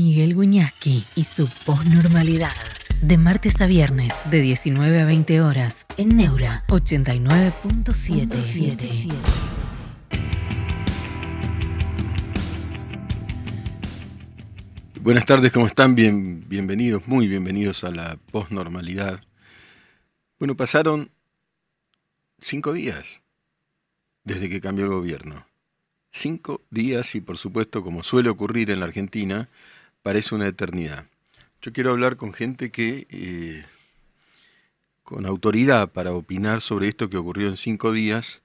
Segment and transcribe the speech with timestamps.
[0.00, 2.54] Miguel Guñasqui y su posnormalidad.
[3.02, 9.12] De martes a viernes, de 19 a 20 horas, en Neura 89.77.
[15.02, 15.94] Buenas tardes, ¿cómo están?
[15.94, 19.20] Bien, bienvenidos, muy bienvenidos a la posnormalidad.
[20.38, 21.10] Bueno, pasaron
[22.38, 23.22] cinco días
[24.24, 25.46] desde que cambió el gobierno.
[26.10, 29.50] Cinco días y por supuesto, como suele ocurrir en la Argentina,
[30.02, 31.06] parece una eternidad.
[31.62, 33.64] Yo quiero hablar con gente que, eh,
[35.02, 38.42] con autoridad para opinar sobre esto que ocurrió en cinco días,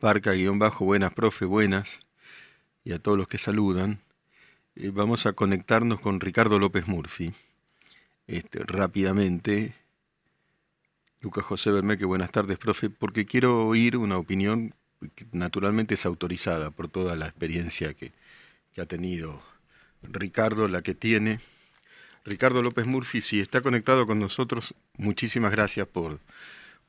[0.00, 2.00] Parca-bajo, buenas, profe, buenas,
[2.84, 4.00] y a todos los que saludan,
[4.76, 7.32] eh, vamos a conectarnos con Ricardo López Murphy.
[8.26, 9.74] Este, rápidamente,
[11.20, 14.74] Lucas José Bermeque, buenas tardes, profe, porque quiero oír una opinión
[15.14, 18.12] que naturalmente es autorizada por toda la experiencia que,
[18.74, 19.42] que ha tenido
[20.10, 21.40] Ricardo, la que tiene.
[22.24, 26.18] Ricardo López Murphy, si está conectado con nosotros, muchísimas gracias por,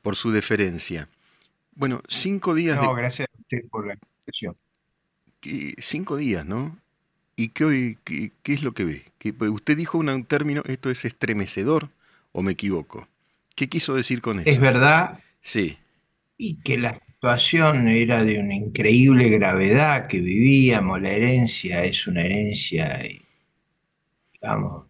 [0.02, 1.08] por su deferencia.
[1.74, 4.56] Bueno, cinco días no, gracias a usted por la invitación.
[5.78, 6.76] Cinco días, ¿no?
[7.36, 9.04] ¿Y qué, qué, qué es lo que ve?
[9.18, 11.88] Que pues, usted dijo un término, esto es estremecedor,
[12.32, 13.06] o me equivoco.
[13.54, 14.50] ¿Qué quiso decir con eso?
[14.50, 15.20] Es verdad.
[15.40, 15.78] Sí.
[16.36, 22.22] Y que la situación era de una increíble gravedad que vivíamos, la herencia es una
[22.22, 23.02] herencia,
[24.32, 24.84] digamos,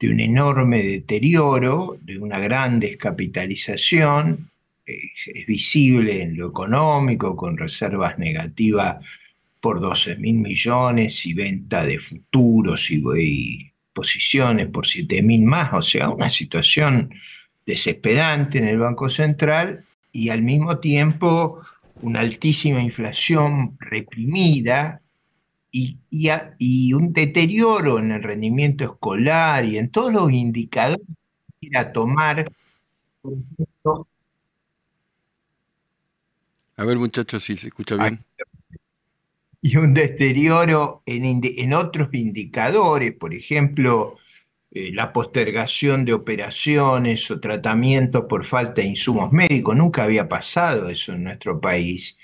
[0.00, 4.50] de un enorme deterioro, de una gran descapitalización,
[4.86, 9.04] es, visible en lo económico, con reservas negativas
[9.60, 15.74] por 12 mil millones y venta de futuros y, y posiciones por 7 mil más,
[15.74, 17.12] o sea, una situación
[17.66, 21.60] desesperante en el Banco Central y al mismo tiempo
[22.02, 25.02] una altísima inflación reprimida
[25.70, 31.06] y, y, un deterioro en el rendimiento escolar y en todos los indicadores
[31.60, 32.50] que a tomar.
[36.76, 38.24] A ver, muchachos, si se escucha bien.
[39.60, 44.14] Y un deterioro en, en otros indicadores, por ejemplo,
[44.70, 49.76] eh, la postergación de operaciones o tratamientos por falta de insumos médicos.
[49.76, 52.18] Nunca había pasado eso en nuestro país.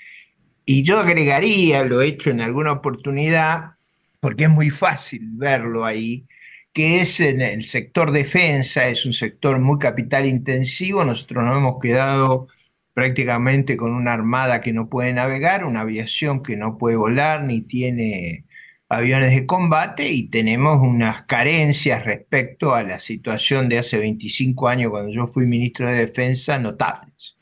[0.65, 3.75] Y yo agregaría, lo he hecho en alguna oportunidad,
[4.19, 6.25] porque es muy fácil verlo ahí,
[6.73, 11.79] que es en el sector defensa, es un sector muy capital intensivo, nosotros nos hemos
[11.81, 12.47] quedado
[12.93, 17.61] prácticamente con una armada que no puede navegar, una aviación que no puede volar ni
[17.61, 18.44] tiene
[18.89, 24.91] aviones de combate y tenemos unas carencias respecto a la situación de hace 25 años
[24.91, 27.35] cuando yo fui ministro de Defensa notables.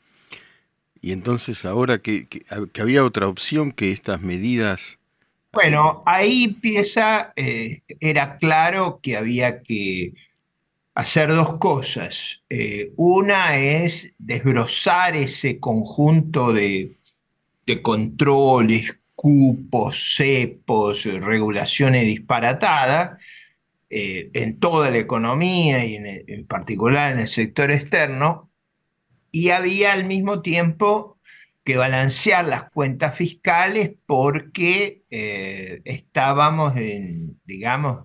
[1.00, 2.26] Y entonces ahora que,
[2.80, 4.98] había otra opción que estas medidas...
[5.52, 10.14] Bueno, ahí empieza, eh, era claro que había que
[10.94, 12.42] hacer dos cosas.
[12.48, 16.96] Eh, una es desbrozar ese conjunto de,
[17.66, 23.22] de controles, cupos, cepos, regulaciones disparatadas
[23.90, 28.50] eh, en toda la economía y en, particular en el sector externo,
[29.30, 31.18] y había al mismo tiempo
[31.64, 38.04] que balancear las cuentas fiscales porque eh, estábamos en, digamos,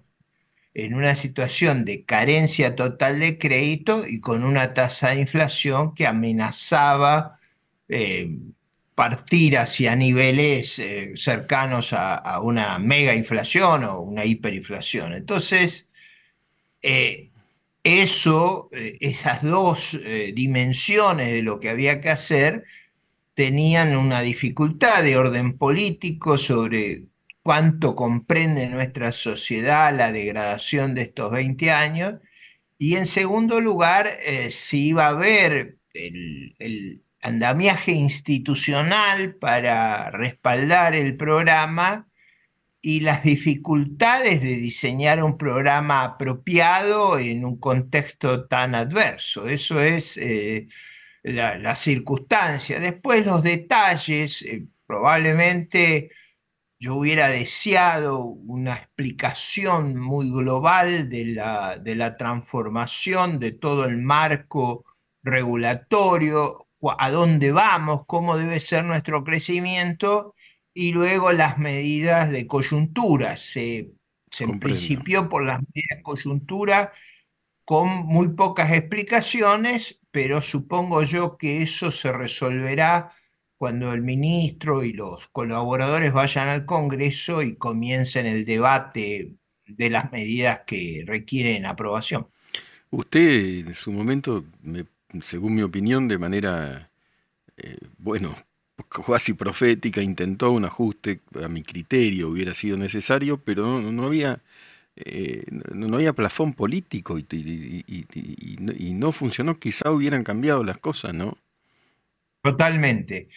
[0.74, 6.08] en una situación de carencia total de crédito y con una tasa de inflación que
[6.08, 7.40] amenazaba
[7.88, 8.30] eh,
[9.00, 15.14] partir hacia niveles eh, cercanos a, una mega inflación o una hiperinflación.
[15.14, 15.90] Entonces,
[16.82, 17.30] eh,
[17.82, 19.98] eso, eh, esas dos
[20.34, 22.66] dimensiones de lo que había que hacer,
[23.36, 27.04] tenían una dificultad de orden político sobre
[27.42, 32.16] cuánto comprende nuestra sociedad la degradación de estos 20 años,
[32.78, 34.10] y en segundo lugar,
[34.50, 42.08] si iba a haber el andamiaje institucional para respaldar el programa
[42.82, 49.48] y las dificultades de diseñar un programa apropiado en un contexto tan adverso.
[49.48, 50.68] Eso es eh,
[51.24, 52.80] la, circunstancia.
[52.80, 56.10] Después los detalles, eh, probablemente
[56.80, 63.98] yo hubiera deseado una explicación muy global de la, de la transformación de todo el
[63.98, 64.86] marco
[65.22, 70.36] regulatorio a dónde vamos, cómo debe ser nuestro crecimiento
[70.74, 73.36] y luego las medidas de coyuntura.
[73.38, 73.92] Se,
[74.30, 76.92] se principió por las medidas de coyuntura
[77.66, 83.12] con muy pocas explicaciones, pero supongo yo que eso se resolverá
[83.58, 89.34] cuando el ministro y los colaboradores vayan al Congreso y comiencen el debate
[89.66, 92.28] de las medidas que requieren aprobación.
[92.90, 94.46] Usted en su momento,
[95.22, 96.90] según mi opinión, de manera,
[97.58, 98.36] eh, bueno,
[99.06, 104.42] casi profética, intentó un ajuste, a mi criterio hubiera sido necesario, pero no, había...
[105.02, 107.26] Eh, no, había plafón político y,
[107.88, 111.38] y, no funcionó, quizá hubieran cambiado las cosas, ¿no?
[112.42, 113.30] Totalmente.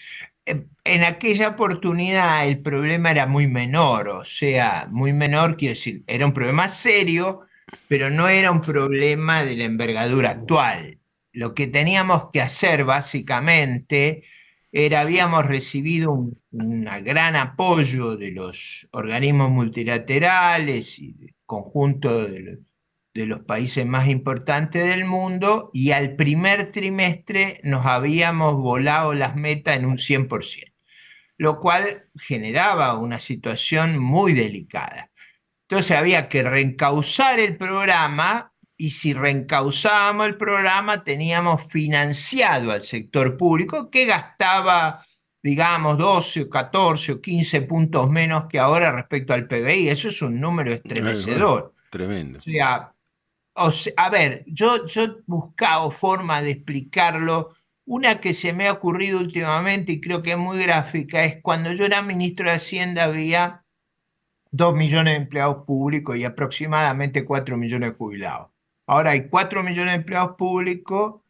[0.45, 6.27] En aquella oportunidad el problema era muy menor, o sea, muy menor, quiero decir, era
[6.27, 7.43] un problema serio,
[7.87, 10.99] pero no era un problema de la envergadura actual.
[11.33, 14.23] Lo que teníamos que hacer básicamente
[14.71, 16.39] era, habíamos recibido un,
[17.03, 22.59] gran apoyo de los organismos multilaterales y del conjunto de
[23.27, 29.77] los, países más importantes del mundo y al primer trimestre nos habíamos volado las metas
[29.77, 30.73] en un 100%,
[31.37, 35.11] lo cual generaba una situación muy delicada.
[35.69, 38.52] Entonces había que reencauzar el programa
[38.83, 45.01] y si reencauzábamos el programa teníamos financiado al sector público que gastaba,
[45.41, 49.89] digamos, 12 o 14 o 15 puntos menos que ahora respecto al PBI.
[49.89, 51.75] Eso es un número estremecedor.
[51.91, 52.41] Tremendo.
[52.41, 52.93] O sea,
[53.97, 57.51] a ver, yo, yo he buscado forma de explicarlo.
[57.85, 61.73] Una que se me ha ocurrido últimamente y creo que es muy gráfica es cuando
[61.73, 63.65] yo era ministro de Hacienda había
[64.51, 68.52] 2 millones de empleados públicos y aproximadamente 4 millones de jubilados.
[68.87, 71.23] Ahora hay 4 millones de empleados públicos,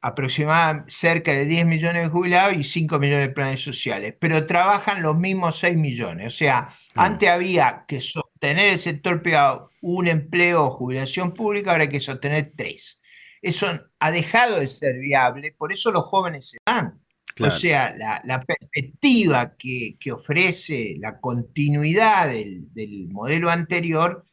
[0.00, 5.00] aproximadamente cerca de 10 millones de jubilados y 5 millones de planes sociales, pero trabajan
[5.00, 6.26] los mismos 6 millones.
[6.26, 11.84] O sea, antes había que sostener el sector privado un empleo o jubilación pública, ahora
[11.84, 13.00] hay que sostener 3.
[13.42, 13.66] Eso
[13.98, 17.00] ha dejado de ser viable, por eso los jóvenes se van.
[17.40, 24.26] O sea, la, perspectiva que, ofrece la continuidad del, modelo anterior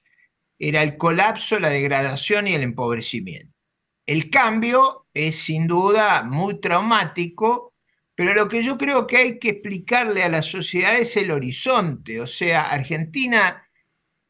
[0.59, 3.55] era el colapso, la degradación y el empobrecimiento.
[4.05, 7.73] El cambio es sin duda muy traumático,
[8.13, 12.19] pero lo que yo creo que hay que explicarle a la sociedad es el horizonte.
[12.19, 13.63] O sea, Argentina,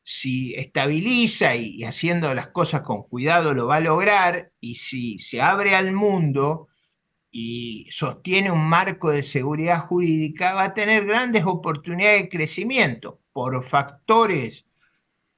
[0.04, 5.42] si estabiliza y haciendo las cosas con cuidado lo va a lograr, y si se
[5.42, 6.68] abre al mundo,
[7.32, 13.64] y sostiene un marco de seguridad jurídica, va a tener grandes oportunidades de crecimiento por
[13.64, 14.66] factores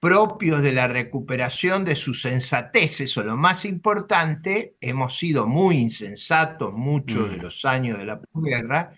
[0.02, 3.00] propios de la recuperación de su sensatez.
[3.00, 7.42] Eso lo más importante, hemos sido muy insensatos muchos de mm.
[7.42, 8.92] los años de la guerra.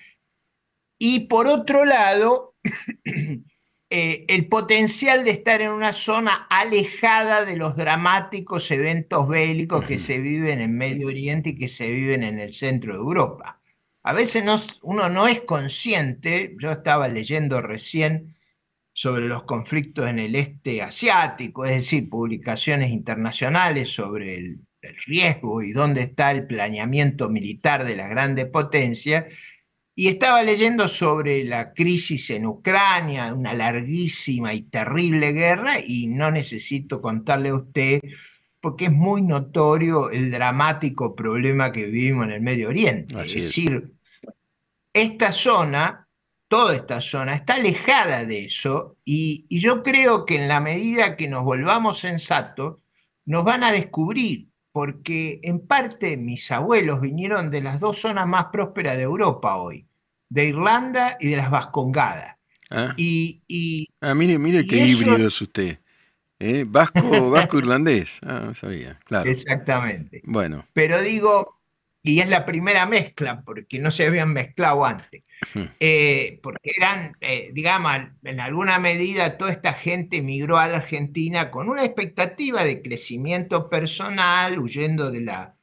[0.97, 2.55] Y por otro lado,
[3.95, 9.99] Eh, el potencial de estar en una zona alejada de los dramáticos eventos bélicos que
[9.99, 13.61] se viven en Medio Oriente y que se viven en el centro de Europa.
[14.01, 14.43] A veces
[14.81, 18.32] uno no es consciente, yo estaba leyendo recién
[18.93, 25.63] sobre los conflictos en el este asiático, es decir, publicaciones internacionales sobre el, el riesgo
[25.63, 29.25] y dónde está el planeamiento militar de las grandes potencias,
[29.95, 36.31] y estaba leyendo sobre la crisis en Ucrania, una larguísima y terrible guerra, y no
[36.31, 38.01] necesito contarle a usted,
[38.59, 43.21] porque es muy notorio el dramático problema que vivimos en el Medio Oriente.
[43.21, 43.91] es decir,
[44.91, 46.02] esta zona,
[46.53, 51.17] toda esta zona, está alejada de eso, y, y yo creo que en la medida
[51.17, 52.75] que nos volvamos sensatos,
[53.25, 58.45] nos van a descubrir porque en parte mis abuelos vinieron de las dos zonas más
[58.51, 59.87] prósperas de Europa hoy,
[60.29, 62.35] de Irlanda y de las Vascongadas.
[62.69, 65.79] Ah, y, ah mire, mire qué híbrido es usted.
[66.37, 66.65] ¿eh?
[66.67, 68.19] Vasco, vasco irlandés.
[68.21, 69.27] Ah, no sabía, claro.
[69.27, 70.21] Exactamente.
[70.23, 70.67] Bueno.
[70.73, 71.62] Pero digo,
[72.03, 75.23] y es la primera mezcla, porque no se habían mezclado antes.
[75.79, 77.93] Eh, porque eran, eh, digamos,
[78.23, 83.69] en alguna medida toda esta gente migró a la Argentina con una expectativa de crecimiento
[83.69, 85.55] personal, huyendo de la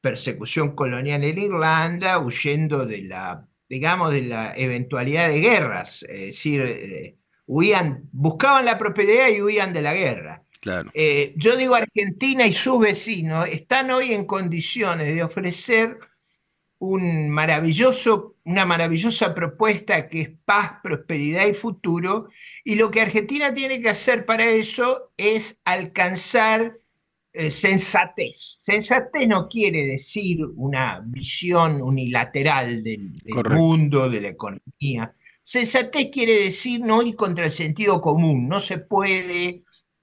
[0.00, 6.62] persecución colonial en Irlanda, huyendo de la, digamos, de la eventualidad de guerras, es decir,
[6.62, 10.41] eh, huían, buscaban la prosperidad y huían de la guerra.
[10.62, 10.92] Claro.
[11.36, 15.98] yo digo, Argentina y sus vecinos están hoy en condiciones de ofrecer
[16.82, 22.26] un maravilloso, una maravillosa propuesta que es paz, prosperidad y futuro,
[22.64, 26.80] y lo que Argentina tiene que hacer para eso es alcanzar
[27.32, 28.56] eh, sensatez.
[28.58, 33.12] Sensatez no quiere decir una visión unilateral del,
[33.48, 35.14] mundo, de la economía.
[35.40, 38.48] Sensatez quiere decir no ir contra el sentido común.
[38.48, 39.62] No se puede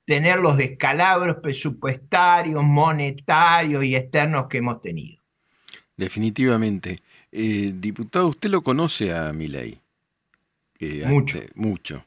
[0.10, 5.22] tener los descalabros presupuestarios, monetarios y externos que hemos tenido.
[5.96, 7.00] Definitivamente.
[7.32, 9.80] Eh, diputado, usted lo conoce a Milei.
[11.06, 11.40] mucho.
[11.54, 12.04] mucho.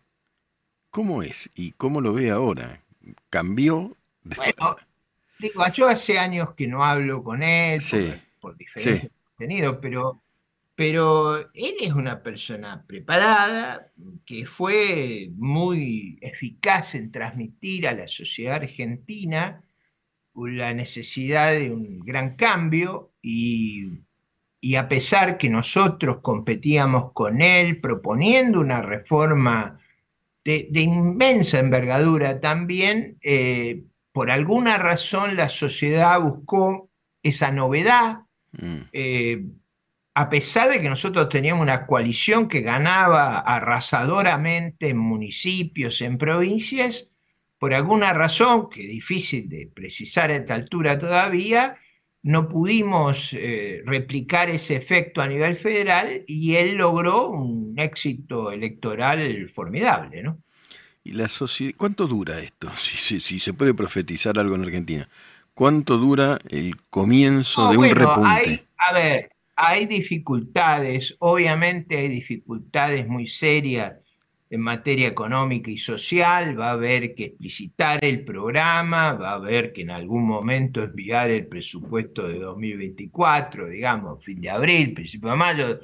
[0.90, 2.82] ¿Cómo es y cómo lo ve ahora?
[3.30, 3.96] ¿Cambió?
[4.36, 4.76] Bueno,
[5.38, 7.80] digo, yo hace años que no hablo con él
[8.40, 10.20] por, diferentes contenidos, pero,
[10.74, 13.92] pero él es una persona preparada
[14.24, 19.62] que fue muy eficaz en transmitir a la sociedad argentina
[20.34, 24.00] la necesidad de un gran cambio y,
[24.76, 29.78] a pesar que nosotros competíamos con él proponiendo una reforma
[30.44, 36.90] de, inmensa envergadura también, eh, por alguna razón la sociedad buscó
[37.22, 38.20] esa novedad,
[38.52, 38.80] mm.
[38.92, 39.44] eh,
[40.14, 47.10] a pesar de que nosotros teníamos una coalición que ganaba arrasadoramente en municipios, en provincias,
[47.58, 51.76] por alguna razón, que es difícil de precisar a esta altura todavía,
[52.22, 59.48] no pudimos eh, replicar ese efecto a nivel federal y él logró un éxito electoral
[59.48, 60.38] formidable, ¿no?
[61.04, 62.70] ¿Y la sociedad, cuánto dura esto?
[62.74, 65.08] Si, se puede profetizar algo en Argentina.
[65.54, 68.66] ¿Cuánto dura el comienzo de un repunte?
[68.76, 69.31] a ver,
[69.64, 73.94] hay dificultades, obviamente hay dificultades muy serias
[74.50, 79.72] en materia económica y social, va a haber que explicitar el programa, va a haber
[79.72, 85.36] que en algún momento enviar el presupuesto de 2024, digamos, fin de abril, principio de
[85.36, 85.80] mayo,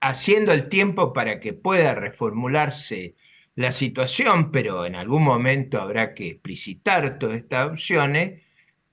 [0.00, 3.14] haciendo el tiempo para que pueda reformularse
[3.54, 8.42] la situación, pero en algún momento habrá que explicitar todas estas opciones.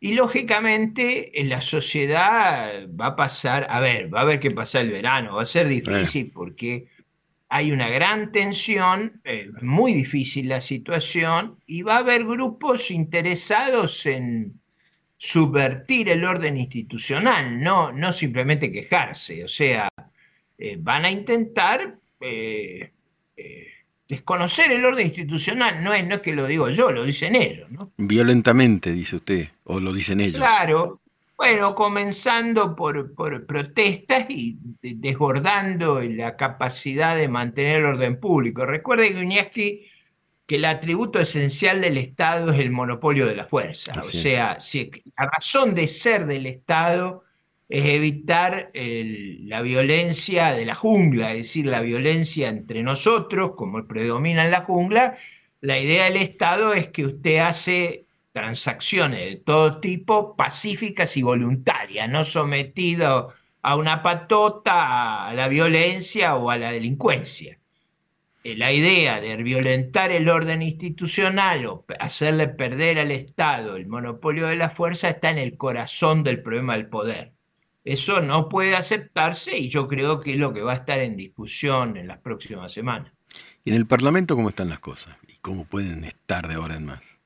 [0.03, 4.81] Y lógicamente en la sociedad va a pasar, a ver, va a haber que pasar
[4.81, 6.89] el verano, va a ser difícil porque
[7.47, 14.05] hay una gran tensión, eh, muy difícil la situación, y va a haber grupos interesados
[14.05, 14.59] en
[15.15, 19.87] subvertir el orden institucional, no, no simplemente quejarse, o sea,
[20.57, 22.91] eh, van a intentar eh,
[24.07, 27.69] desconocer el orden institucional, no es, no es que lo digo yo, lo dicen ellos.
[27.71, 27.91] ¿no?
[27.97, 30.37] Violentamente, dice usted, o lo dicen ellos.
[30.37, 31.01] Claro,
[31.37, 38.65] bueno, comenzando por, protestas y desbordando la capacidad de mantener el orden público.
[38.65, 39.85] Recuerde, Guñaski,
[40.45, 43.91] que el atributo esencial del Estado es el monopolio de la fuerza.
[43.99, 47.22] o sea, si, la razón de ser del Estado
[47.73, 54.45] es evitar la violencia de la jungla, es decir, la violencia entre nosotros, como predomina
[54.45, 55.15] en la jungla.
[55.59, 62.07] La idea del Estado es que usted hace transacciones de todo tipo, pacíficas y voluntarias,
[62.07, 67.57] no sometido a una patota, a la violencia o a la delincuencia.
[68.43, 74.45] Eh, la idea de violentar el orden institucional o hacerle perder al Estado el monopolio
[74.45, 77.32] de la fuerza está en el corazón del problema del poder.
[77.83, 81.17] Eso no puede aceptarse y yo creo que es lo que va a estar en
[81.17, 83.11] discusión en las próximas semanas.
[83.65, 85.17] ¿Y en el Parlamento cómo están las cosas?
[85.27, 87.17] ¿Y cómo pueden estar de ahora en más?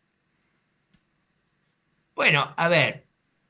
[2.16, 3.08] Bueno, a ver,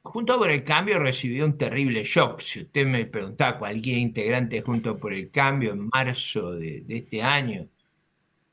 [0.08, 2.40] Junto por el Cambio recibió un terrible shock.
[2.40, 7.68] Si usted me preguntaba cualquier integrante Junto por el Cambio en marzo de, este año,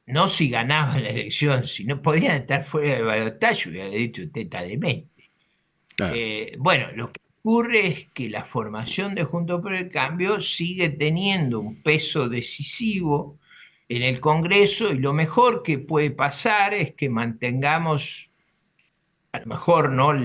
[0.07, 4.43] no si ganaban la elección, si no podían estar fuera de balotaje, hubiera dicho usted
[4.43, 5.31] está demente.
[6.13, 10.89] Eh, bueno, lo que ocurre es que la formación de Junto por el Cambio sigue
[10.89, 13.39] teniendo un peso decisivo
[13.87, 18.31] en el Congreso y lo mejor que puede pasar es que mantengamos
[19.33, 20.25] a lo mejor no la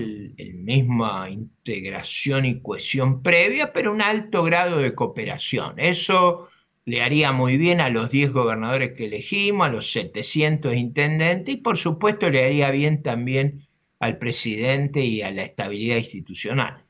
[0.53, 5.77] misma integración y cohesión previa, pero un alto grado de cooperación.
[5.77, 6.47] Eso
[6.85, 11.57] le haría muy bien a los 10 gobernadores que elegimos, a los 700 intendentes y
[11.57, 13.67] por supuesto le haría bien también
[13.99, 16.88] al presidente y a la estabilidad institucional.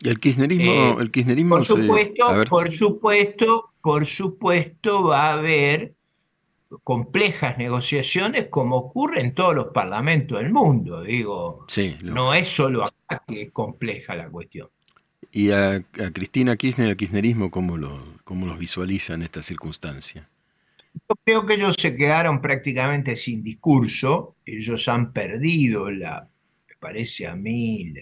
[0.00, 0.72] ¿Y el kirchnerismo?
[0.72, 5.94] Eh, el kirchnerismo por supuesto, por supuesto, por supuesto va a haber
[6.82, 11.02] complejas negociaciones como ocurre en todos los parlamentos del mundo.
[11.02, 11.66] Digo,
[12.02, 14.68] no es solo acá que es compleja la cuestión.
[15.32, 20.28] ¿Y a, Cristina Kirchner, al kirchnerismo, cómo, lo, cómo los visualiza en esta circunstancia?
[20.94, 26.28] Yo creo que ellos se quedaron prácticamente sin discurso, ellos han perdido la,
[26.68, 27.92] me parece a mí,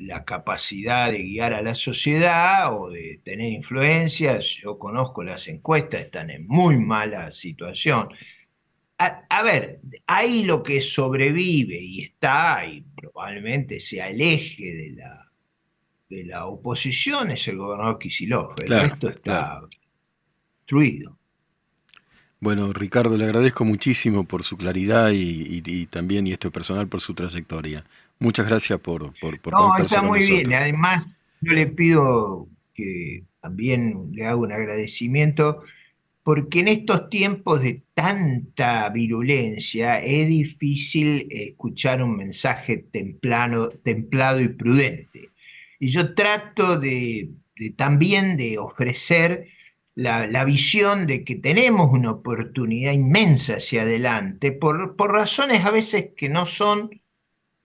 [0.00, 4.58] la capacidad de guiar a la sociedad o de tener influencias.
[4.62, 8.08] Yo conozco las encuestas, están en muy mala situación.
[9.00, 15.30] A, ver, ahí lo que sobrevive y está, y probablemente sea el eje de la,
[16.08, 18.54] de la oposición, es el gobernador Kisilov.
[18.60, 19.60] El resto está
[20.56, 21.16] destruido.
[22.40, 27.00] Bueno, Ricardo, le agradezco muchísimo por su claridad y, y también, y esto personal, por
[27.00, 27.84] su trayectoria.
[28.18, 30.52] Muchas gracias por, por, por No, está muy bien.
[30.52, 31.06] Además,
[31.40, 35.60] yo le pido que también le haga un agradecimiento
[36.28, 44.50] porque en estos tiempos de tanta virulencia es difícil escuchar un mensaje templado, templado y
[44.50, 45.30] prudente.
[45.78, 47.30] Y yo trato de,
[47.76, 49.46] también de ofrecer
[49.94, 56.10] la, visión de que tenemos una oportunidad inmensa hacia adelante, por, por razones a veces
[56.14, 56.90] que no son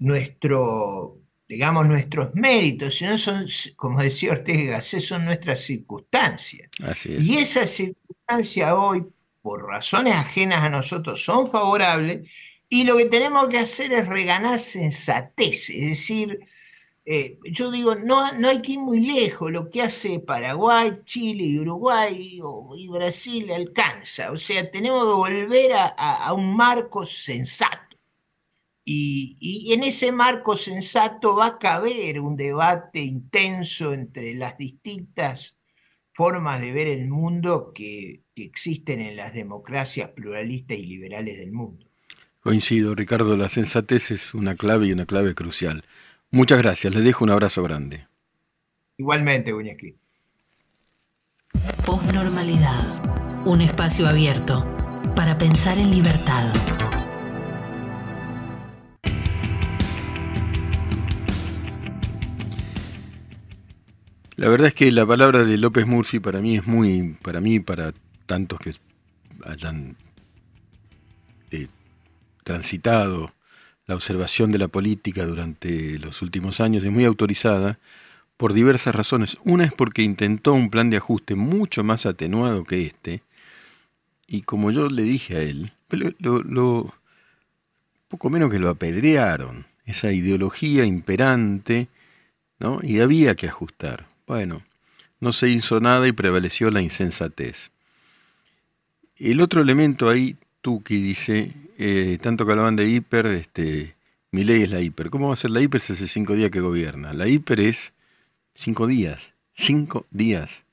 [0.03, 3.45] nuestro, digamos, nuestros méritos, sino son,
[3.77, 6.69] como decía Ortega son nuestras circunstancias.
[7.07, 9.05] Y esas circunstancias hoy,
[9.41, 12.29] por razones ajenas a nosotros, son favorables,
[12.67, 16.39] y lo que tenemos que hacer es reganar sensatez, es decir,
[17.05, 21.43] eh, yo digo, no, no hay que ir muy lejos, lo que hace Paraguay, Chile
[21.45, 22.41] y Uruguay
[22.77, 27.92] y Brasil alcanza, o sea, tenemos que volver a un marco sensato
[28.85, 35.57] y, en ese marco sensato va a caber un debate intenso entre las distintas
[36.13, 41.85] formas de ver el mundo que, existen en las democracias pluralistas y liberales del mundo.
[42.39, 45.85] Coincido, Ricardo, la sensatez es una clave y una clave crucial.
[46.31, 48.07] Muchas gracias, le dejo un abrazo grande.
[48.97, 49.95] Igualmente, Guñaki.
[51.85, 54.67] Postnormalidad, un espacio abierto
[55.15, 56.51] para pensar en libertad.
[64.35, 67.59] La verdad es que la palabra de López Murphy para mí es muy, para mí,
[67.59, 67.93] para
[68.25, 68.73] tantos que
[69.45, 69.95] hayan
[71.51, 71.67] eh,
[72.43, 73.31] transitado
[73.85, 77.79] la observación de la política durante los últimos años, es muy autorizada
[78.37, 79.37] por diversas razones.
[79.43, 83.21] Una es porque intentó un plan de ajuste mucho más atenuado que este,
[84.25, 85.73] y como yo le dije a él,
[86.19, 86.93] lo,
[88.07, 91.87] poco menos que lo apedrearon, esa ideología imperante,
[92.59, 92.79] ¿no?
[92.81, 94.12] y había que ajustar.
[94.25, 94.63] Bueno,
[95.19, 97.71] no se hizo nada y prevaleció la insensatez.
[99.17, 103.95] El otro elemento ahí, Tuki dice, eh, tanto que hablaban de hiper, este,
[104.31, 105.09] mi ley es la hiper.
[105.09, 107.13] ¿Cómo va a ser la hiper si hace cinco días que gobierna?
[107.13, 107.93] La hiper es
[108.55, 110.63] cinco días, cinco días.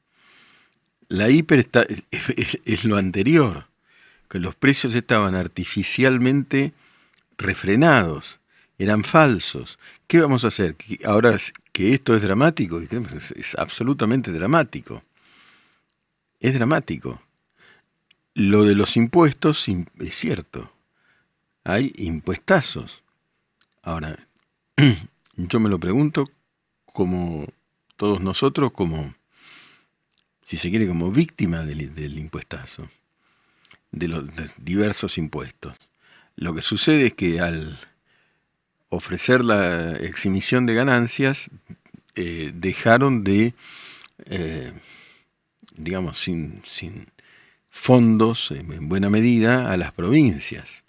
[1.08, 3.66] La hiper está, es lo anterior,
[4.28, 6.72] que los precios estaban artificialmente
[7.36, 8.38] refrenados,
[8.78, 9.78] eran falsos.
[10.06, 10.76] ¿Qué vamos a hacer?
[11.04, 11.36] Ahora
[11.80, 15.02] que esto es dramático, es absolutamente dramático.
[16.38, 17.22] Es dramático.
[18.34, 20.70] Lo de los impuestos es cierto.
[21.64, 23.02] Hay impuestazos.
[23.82, 24.28] Ahora,
[25.36, 26.30] yo me lo pregunto
[26.84, 27.46] como
[27.96, 29.14] todos nosotros, como,
[30.44, 32.90] si se quiere, como víctima del, impuestazo,
[33.90, 34.24] de los
[34.58, 35.78] diversos impuestos.
[36.36, 37.78] Lo que sucede es que al
[38.90, 41.50] ofrecer la exhibición de ganancias,
[42.16, 43.54] eh, dejaron de,
[44.26, 44.72] eh,
[45.76, 47.06] digamos, sin, sin
[47.70, 50.82] fondos en buena medida a las provincias.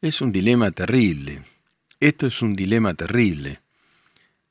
[0.00, 1.42] Es un dilema terrible.
[1.98, 3.60] Esto es un dilema terrible.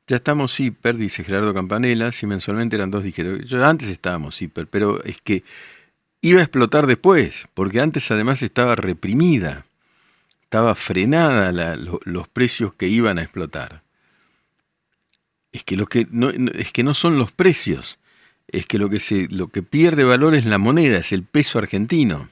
[0.08, 3.44] Ya estamos hiper, dice Gerardo Campanella, si mensualmente eran dos dijeron.
[3.64, 5.44] Antes estábamos hiper, pero es que
[6.22, 9.66] iba a explotar después, porque antes además estaba reprimida
[10.50, 13.84] estaba frenada los precios que iban a explotar.
[15.52, 18.00] Es que, lo que no, es que no son los precios,
[18.48, 21.60] es que lo que, se, lo que pierde valor es la moneda, es el peso
[21.60, 22.32] argentino.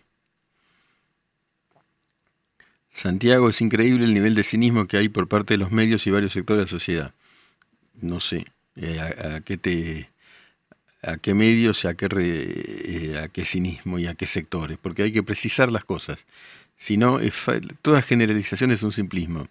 [2.92, 6.10] Santiago, es increíble el nivel de cinismo que hay por parte de los medios y
[6.10, 7.14] varios sectores de la sociedad.
[8.02, 10.10] No sé eh, a, qué te,
[11.04, 15.12] a qué medios, a qué, eh, a qué cinismo y a qué sectores, porque hay
[15.12, 16.26] que precisar las cosas
[16.78, 17.20] sino
[17.82, 19.48] toda generalización es un simplismo.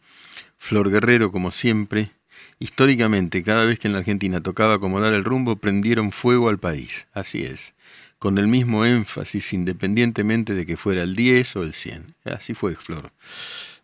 [0.58, 2.10] Flor Guerrero, como siempre,
[2.58, 7.06] históricamente, cada vez que en la Argentina tocaba acomodar el rumbo, prendieron fuego al país.
[7.12, 7.74] Así es,
[8.18, 12.14] con el mismo énfasis, independientemente de que fuera el 10 o el 100.
[12.24, 13.12] Así fue, Flor.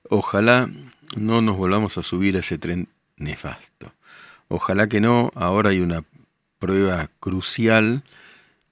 [0.09, 0.71] Ojalá
[1.17, 3.93] no nos volvamos a subir a ese tren nefasto.
[4.49, 6.05] Ojalá que no, ahora hay una
[6.59, 8.03] prueba crucial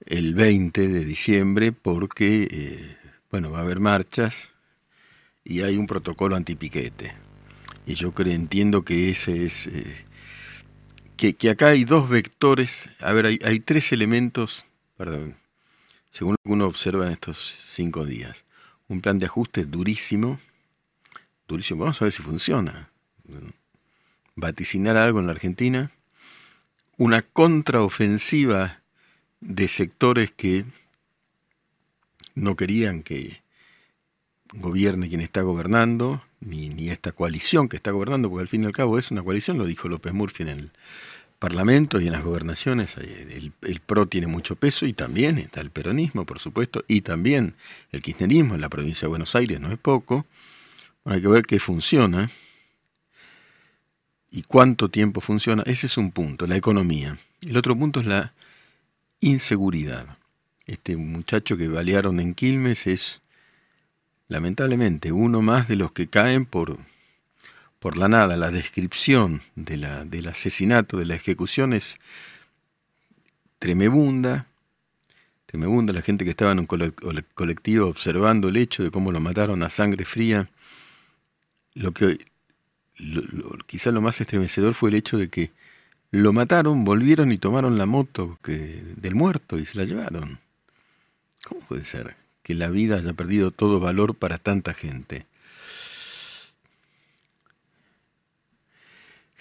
[0.07, 2.97] el 20 de diciembre porque, eh,
[3.31, 4.51] bueno, va a haber marchas,
[5.45, 7.15] y hay un protocolo antipiquete.
[7.87, 9.67] Y yo creo, entiendo que ese es...
[9.67, 10.05] Eh,
[11.17, 14.65] que, acá hay dos vectores, a ver, hay, tres elementos,
[16.11, 18.47] según lo que uno observa en estos cinco días.
[18.89, 20.41] Un plan de ajuste durísimo,
[21.47, 22.89] durísimo, vamos a ver si funciona.
[24.35, 25.91] Vaticinar algo en la Argentina,
[26.97, 28.81] una contraofensiva
[29.41, 30.65] de sectores que
[32.35, 33.43] no querían que,
[34.53, 38.67] gobierne quien está gobernando, ni, ni, esta coalición que está gobernando, porque al fin y
[38.67, 40.71] al cabo es una coalición, lo dijo López Murphy en el
[41.41, 45.71] parlamentos y en las gobernaciones el, el, PRO tiene mucho peso y también está el
[45.71, 47.55] peronismo, por supuesto, y también
[47.93, 50.27] el kirchnerismo en la provincia de Buenos Aires, no es poco.
[51.07, 52.31] hay que ver qué funciona
[54.31, 55.63] y cuánto tiempo funciona.
[55.67, 57.19] Ese es un punto, la economía.
[57.41, 58.35] El otro punto es la
[59.21, 60.19] inseguridad.
[60.67, 63.23] Este muchacho que balearon en Quilmes es,
[64.31, 66.79] lamentablemente, uno más de los que caen por,
[67.81, 68.37] por la nada.
[68.37, 71.99] La descripción de la, del asesinato, de la ejecución es
[73.59, 74.47] tremebunda.
[75.47, 79.65] Tremebunda la gente que estaba en un colectivo observando el hecho de cómo lo mataron
[79.65, 80.49] a sangre fría.
[81.75, 82.19] Lo que
[83.67, 85.51] quizá lo más estremecedor fue el hecho de que
[86.13, 88.55] lo mataron, volvieron y tomaron la moto que,
[88.97, 90.39] del muerto y se la llevaron.
[91.45, 95.27] ¿Cómo puede ser que la vida haya perdido todo valor para tanta gente?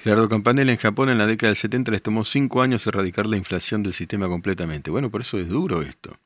[0.02, 3.36] Gerardo Campanella en Japón en la década del 70 les tomó cinco años erradicar la
[3.36, 4.90] inflación del sistema completamente.
[4.90, 6.18] Bueno, por eso es duro esto.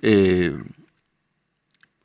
[0.00, 0.54] Eh,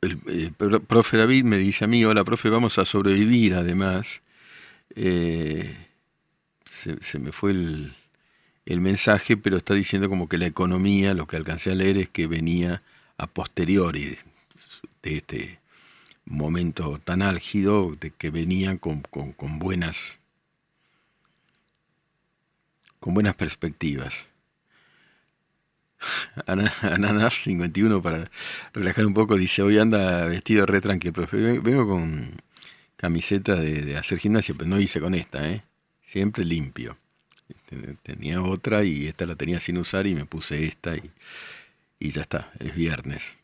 [0.00, 4.22] el, profe David me dice a mí, hola profe, vamos a sobrevivir además.
[4.96, 5.76] Eh,
[6.66, 7.92] se, me fue el,
[8.66, 12.08] el, mensaje, pero está diciendo como que la economía, lo que alcancé a leer es
[12.08, 12.82] que venía
[13.18, 14.16] a posteriori
[15.02, 15.58] de, este
[16.24, 20.18] momento tan álgido, de que venían con, con, buenas
[23.00, 24.26] con buenas perspectivas.
[26.46, 28.24] Ananaf 51 para
[28.72, 31.58] relajar un poco dice, hoy anda vestido re tranquilo, profe.
[31.58, 32.40] Vengo con
[32.96, 35.62] camiseta de, hacer gimnasia, pero no hice con esta, ¿eh?
[36.02, 36.96] Siempre limpio.
[38.02, 41.10] Tenía otra y esta la tenía sin usar y me puse esta y,
[41.98, 43.38] y ya está, es viernes.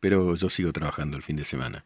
[0.00, 1.84] Pero yo sigo trabajando el fin de semana.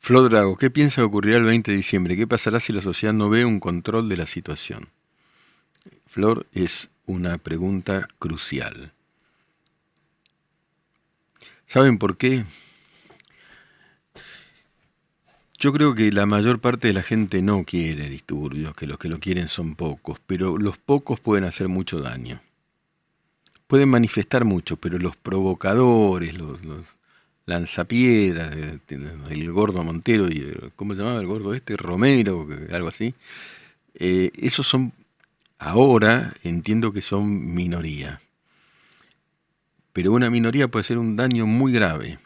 [0.00, 2.16] Flor Drago, ¿qué piensa que ocurrirá el 20 de diciembre?
[2.16, 4.88] ¿Qué pasará si la sociedad no ve un control de la situación?
[6.06, 8.92] Flor, es una pregunta crucial.
[11.66, 12.44] ¿Saben por qué?
[15.58, 19.10] Yo creo que la mayor parte de la gente no quiere disturbios, que los que
[19.10, 22.40] lo quieren son pocos, pero los pocos pueden hacer mucho daño.
[23.70, 26.60] Pueden manifestar mucho, pero los provocadores, los,
[27.46, 28.54] lanzapiedras,
[29.30, 31.76] el gordo Montero, y, ¿cómo se llamaba el gordo este?
[31.76, 33.14] Romero, algo así.
[33.94, 34.92] Eh, esos son,
[35.58, 38.20] ahora entiendo que son minoría
[39.92, 42.18] pero una minoría puede ser un daño muy grave.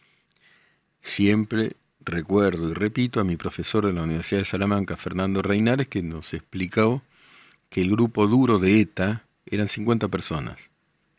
[1.00, 6.02] Siempre recuerdo y repito a mi profesor de la Universidad de Salamanca, Fernando Reinares, que
[6.02, 7.02] nos explicó
[7.70, 10.70] que el grupo duro de ETA eran 50 personas,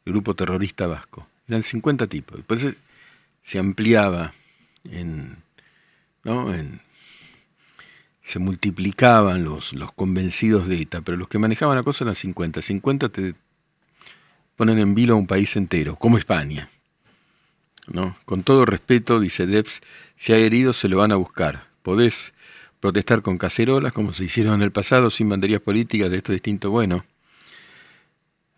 [0.05, 2.37] el grupo terrorista vasco, eran 50 tipos.
[2.37, 2.75] Después
[3.41, 4.33] se, ampliaba
[4.83, 5.37] en,
[6.23, 6.53] ¿no?
[6.53, 6.81] en
[8.25, 12.61] se multiplicaban los, convencidos de ETA, pero los que manejaban la cosa eran 50.
[12.61, 13.35] 50 te,
[14.55, 16.69] ponen en vilo a un país entero, como España.
[17.87, 18.17] ¿no?
[18.25, 19.81] Con todo respeto, dice Debs,
[20.17, 21.67] si hay heridos se lo van a buscar.
[21.83, 22.33] Podés
[22.79, 26.71] protestar con cacerolas, como se hicieron en el pasado, sin banderías políticas de esto distinto.
[26.71, 27.05] Bueno,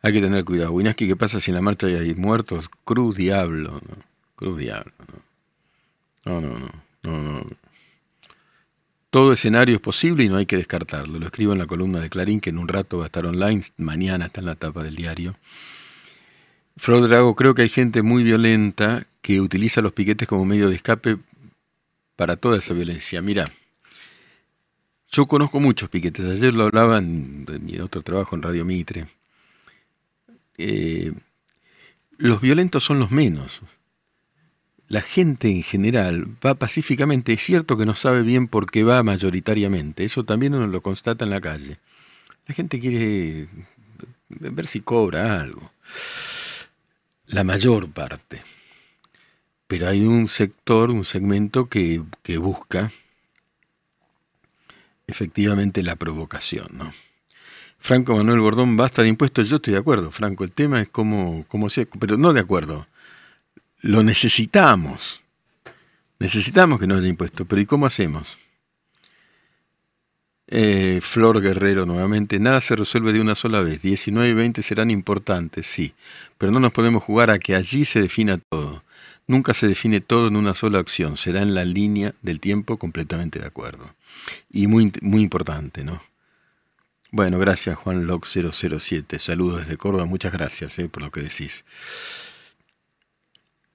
[0.02, 0.72] hay que tener cuidado.
[0.72, 2.70] Winaski, ¿qué pasa si en la marcha hay muertos?
[2.86, 4.04] Cruz diablo, ¿no?
[4.36, 4.94] Cruz diablo,
[6.26, 6.42] ¿no?
[6.42, 6.60] No, no,
[7.04, 7.48] no.
[9.10, 11.18] Todo escenario es posible y no hay que descartarlo.
[11.18, 13.64] Lo escribo en la columna de Clarín, que en un rato va a estar online,
[13.78, 15.36] mañana está en la tapa del diario.
[16.76, 20.76] Flor Drago, creo que hay gente muy violenta que utiliza los piquetes como medio de
[20.76, 21.18] escape
[22.16, 23.22] para toda esa violencia.
[23.22, 23.52] Mira,
[25.10, 26.26] yo conozco muchos piquetes.
[26.26, 29.08] Ayer lo hablaba en, mi otro trabajo en Radio Mitre.
[30.58, 31.14] Eh,
[32.18, 33.62] los violentos son los menos.
[34.88, 37.34] La gente en general va pacíficamente.
[37.34, 40.04] Es cierto que no sabe bien por qué va mayoritariamente.
[40.04, 41.80] Eso también uno lo constata en la calle.
[42.48, 43.48] La gente quiere
[44.30, 45.72] ver si cobra algo
[47.28, 48.42] la mayor parte.
[49.68, 52.02] Pero hay un sector, un segmento que,
[52.38, 52.92] busca
[55.06, 56.68] efectivamente la provocación.
[56.72, 56.94] ¿no?
[57.80, 61.46] Franco Manuel Bordón, basta de impuestos, yo estoy de acuerdo, Franco, el tema es cómo,
[61.48, 61.86] cómo se...
[61.86, 62.88] Pero no de acuerdo,
[63.82, 65.22] lo necesitamos.
[66.20, 68.38] Necesitamos que no haya impuestos, pero ¿y cómo hacemos?
[70.50, 74.90] Eh, Flor Guerrero nuevamente, nada se resuelve de una sola vez, 19 y 20 serán
[74.90, 75.94] importantes, sí,
[76.38, 78.82] pero no nos podemos jugar a que allí se defina todo.
[79.28, 83.40] Nunca se define todo en una sola acción, será en la línea del tiempo completamente
[83.40, 83.94] de acuerdo.
[84.50, 86.02] Y muy, muy importante, ¿no?
[87.18, 91.66] Bueno, gracias Juan Lock 007, saludos desde Córdoba, muchas gracias eh, por lo que decís.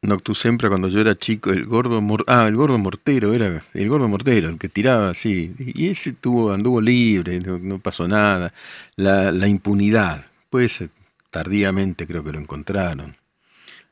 [0.00, 4.06] Noctus Sempra cuando yo era chico, el gordo ah, el gordo mortero era, el gordo
[4.06, 8.54] mortero, el que tiraba así, y ese tuvo, anduvo libre, no, pasó nada.
[8.94, 10.84] La, la, impunidad, pues
[11.32, 13.16] tardíamente creo que lo encontraron.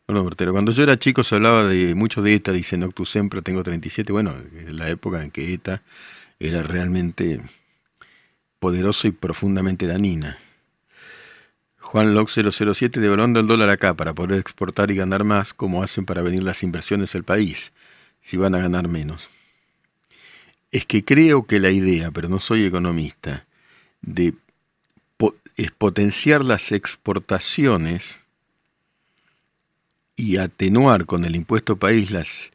[0.06, 0.52] Gordo mortero.
[0.52, 4.12] Cuando yo era chico se hablaba de mucho de ETA, dice Noctus Sempra, tengo 37,
[4.12, 5.82] bueno, en la época en que ETA
[6.38, 7.40] era realmente
[8.60, 10.38] poderoso y profundamente danina.
[11.78, 16.04] Juan Locke 007 devaluando el dólar acá para poder exportar y ganar más, como hacen
[16.04, 17.72] para venir las inversiones al país,
[18.20, 19.30] si van a ganar menos.
[20.70, 23.44] Es que creo que la idea, pero no soy economista,
[24.02, 24.34] de
[25.56, 28.20] es potenciar las exportaciones
[30.16, 32.50] y atenuar con el impuesto país las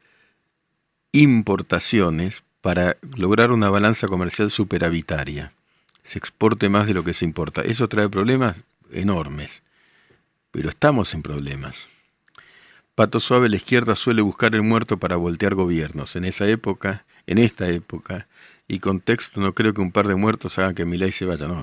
[1.12, 5.54] importaciones para lograr una balanza comercial superavitaria.
[6.06, 7.62] Se exporte más de lo que se importa.
[7.62, 8.58] ¿Eso trae problemas?
[8.91, 9.63] enormes,
[10.52, 11.89] pero estamos en problemas.
[12.96, 16.15] Pato suave, la izquierda suele buscar el muerto para voltear gobiernos.
[16.15, 18.28] En esa época, en esta época
[18.68, 21.48] y contexto, no creo que un par de muertos hagan que mi ley se vaya.
[21.48, 21.62] No,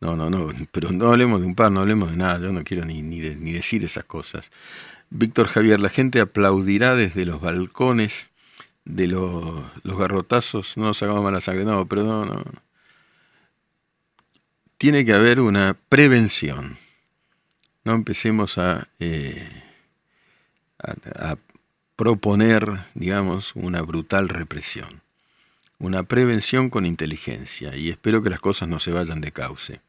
[0.00, 2.40] no, no, no, pero no hablemos de un par, no hablemos de nada.
[2.40, 4.50] Yo no quiero ni, ni, ni decir esas cosas.
[5.10, 8.28] Víctor Javier, la gente aplaudirá desde los balcones
[8.86, 10.78] de los, los garrotazos.
[10.78, 12.42] No nos sacamos mala sangre, no, pero no, no
[14.82, 16.76] tiene que haber una prevención.
[17.84, 19.48] No empecemos a, eh,
[20.80, 21.36] a,
[21.94, 25.00] proponer, digamos, una brutal represión.
[25.78, 29.80] Una prevención con inteligencia y espero que las cosas no se vayan de cauce.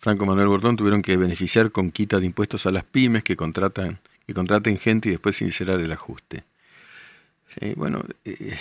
[0.00, 4.00] Franco Manuel Bordón tuvieron que beneficiar con quita de impuestos a las pymes que contratan
[4.26, 6.42] que contraten gente y después sincerar el ajuste.
[7.76, 8.58] bueno, eh,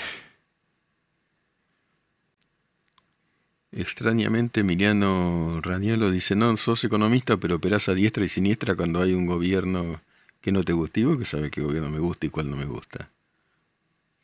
[3.73, 9.13] Extrañamente, Emiliano Raniolo dice, no, sos economista, pero operás a diestra y siniestra cuando hay
[9.13, 10.01] un gobierno
[10.41, 10.99] que no te gusta.
[10.99, 13.09] ¿Y vos que sabes qué gobierno me gusta y cuál no me gusta?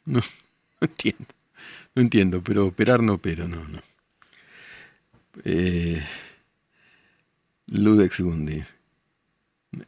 [0.05, 0.19] No,
[0.81, 1.25] no entiendo.
[1.95, 3.81] No entiendo, pero operar no opero, no, no.
[5.45, 6.05] Eh,
[7.67, 8.63] Ludex Gundi.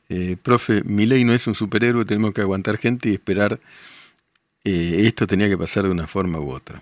[0.07, 3.59] Eh, profe, mi ley no es un superhéroe, tenemos que aguantar gente y esperar.
[4.63, 6.81] Eh, esto tenía que pasar de una forma u otra.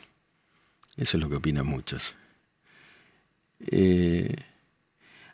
[0.96, 2.16] Eso es lo que opinan muchos.
[3.60, 4.36] Eh,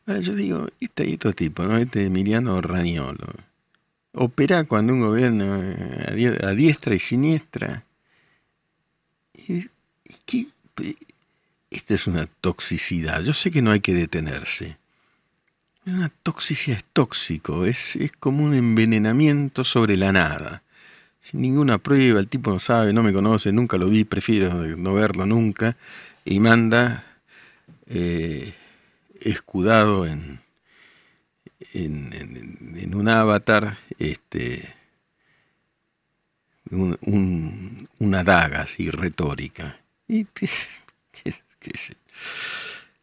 [0.05, 1.77] ahora yo digo, este, tipo, ¿no?
[1.77, 3.27] Este Emiliano Rañolo,
[4.13, 7.83] opera cuando un gobierno eh, a diestra y siniestra.
[9.47, 9.67] Y,
[11.69, 13.23] esta es una toxicidad.
[13.23, 14.77] Yo sé que no hay que detenerse.
[15.85, 20.61] Una toxicidad es tóxico, es, es como un envenenamiento sobre la nada.
[21.19, 24.93] Sin ninguna prueba, el tipo no sabe, no me conoce, nunca lo vi, prefiero no
[24.93, 25.75] verlo nunca.
[26.25, 27.12] Y manda
[27.87, 28.53] eh,
[29.19, 30.41] escudado en,
[31.73, 34.73] en, un avatar, este,
[36.71, 39.79] una daga así retórica.
[40.07, 40.27] Y,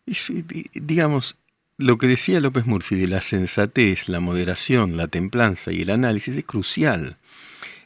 [0.75, 1.37] digamos,
[1.79, 6.37] lo que decía López Murphy de la sensatez, la moderación, la templanza y el análisis
[6.37, 7.17] es crucial.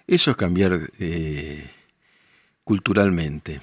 [0.07, 1.70] Eso es cambiar eh,
[2.64, 3.61] culturalmente.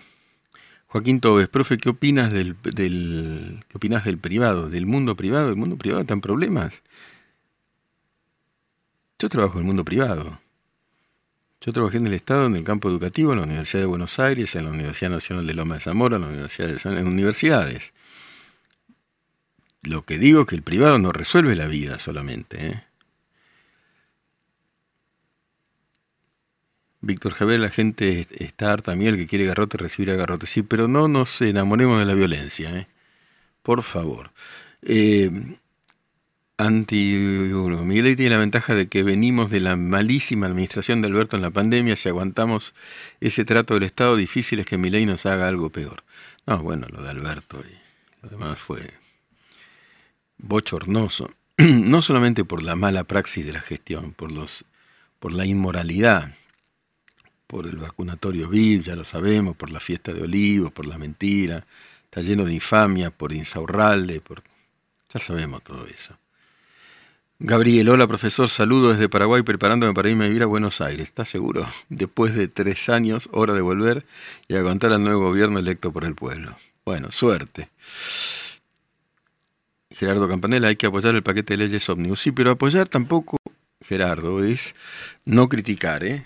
[0.92, 5.48] Joaquín Tobes, profe, ¿qué opinas del, ¿qué opinas del privado, del mundo privado?
[5.48, 6.82] ¿El mundo privado en problemas?
[9.18, 10.42] Yo trabajo en el mundo privado.
[11.62, 14.54] Yo trabajé en el Estado, en el campo educativo, en la Universidad de Buenos Aires,
[14.56, 17.94] en la Universidad Nacional de Loma de Zamora, en, la Universidad de, en universidades.
[19.84, 22.68] Lo que digo es que el privado no resuelve la vida solamente.
[22.68, 22.84] ¿eh?
[27.02, 30.46] Víctor Javier, la gente está harta miel que quiere garrote, recibir a garrote.
[30.46, 32.88] Sí, pero no nos enamoremos de la violencia, ¿eh?
[33.64, 34.32] por favor.
[34.84, 35.58] Eh,
[36.58, 37.16] anti
[37.84, 41.50] Miguel tiene la ventaja de que venimos de la malísima administración de Alberto en la
[41.50, 41.96] pandemia.
[41.96, 42.76] Si aguantamos
[43.20, 46.04] ese trato del Estado, difícil es que Milei nos haga algo peor.
[46.46, 48.92] No, bueno, lo de Alberto y lo demás fue
[50.38, 51.32] bochornoso.
[51.58, 54.66] No solamente por la mala praxis de la gestión, por, los,
[55.20, 56.36] por la inmoralidad
[57.52, 61.66] por el vacunatorio VIP, ya lo sabemos, por la fiesta de olivos, por la mentira,
[62.06, 64.42] está lleno de infamia, por Insaurralde, por...
[65.14, 66.18] ya sabemos todo eso.
[67.40, 71.10] Gabriel, hola profesor, saludo desde Paraguay preparándome para irme a vivir a Buenos Aires.
[71.10, 71.68] ¿Estás seguro?
[71.90, 74.06] Después de tres años, hora de volver
[74.48, 76.56] y aguantar al nuevo gobierno electo por el pueblo.
[76.86, 77.68] Bueno, suerte.
[79.90, 82.22] Gerardo Campanella, hay que apoyar el paquete de leyes ómnibus.
[82.22, 83.36] Sí, pero apoyar tampoco,
[83.86, 84.74] Gerardo, es
[85.26, 86.26] no criticar, ¿eh?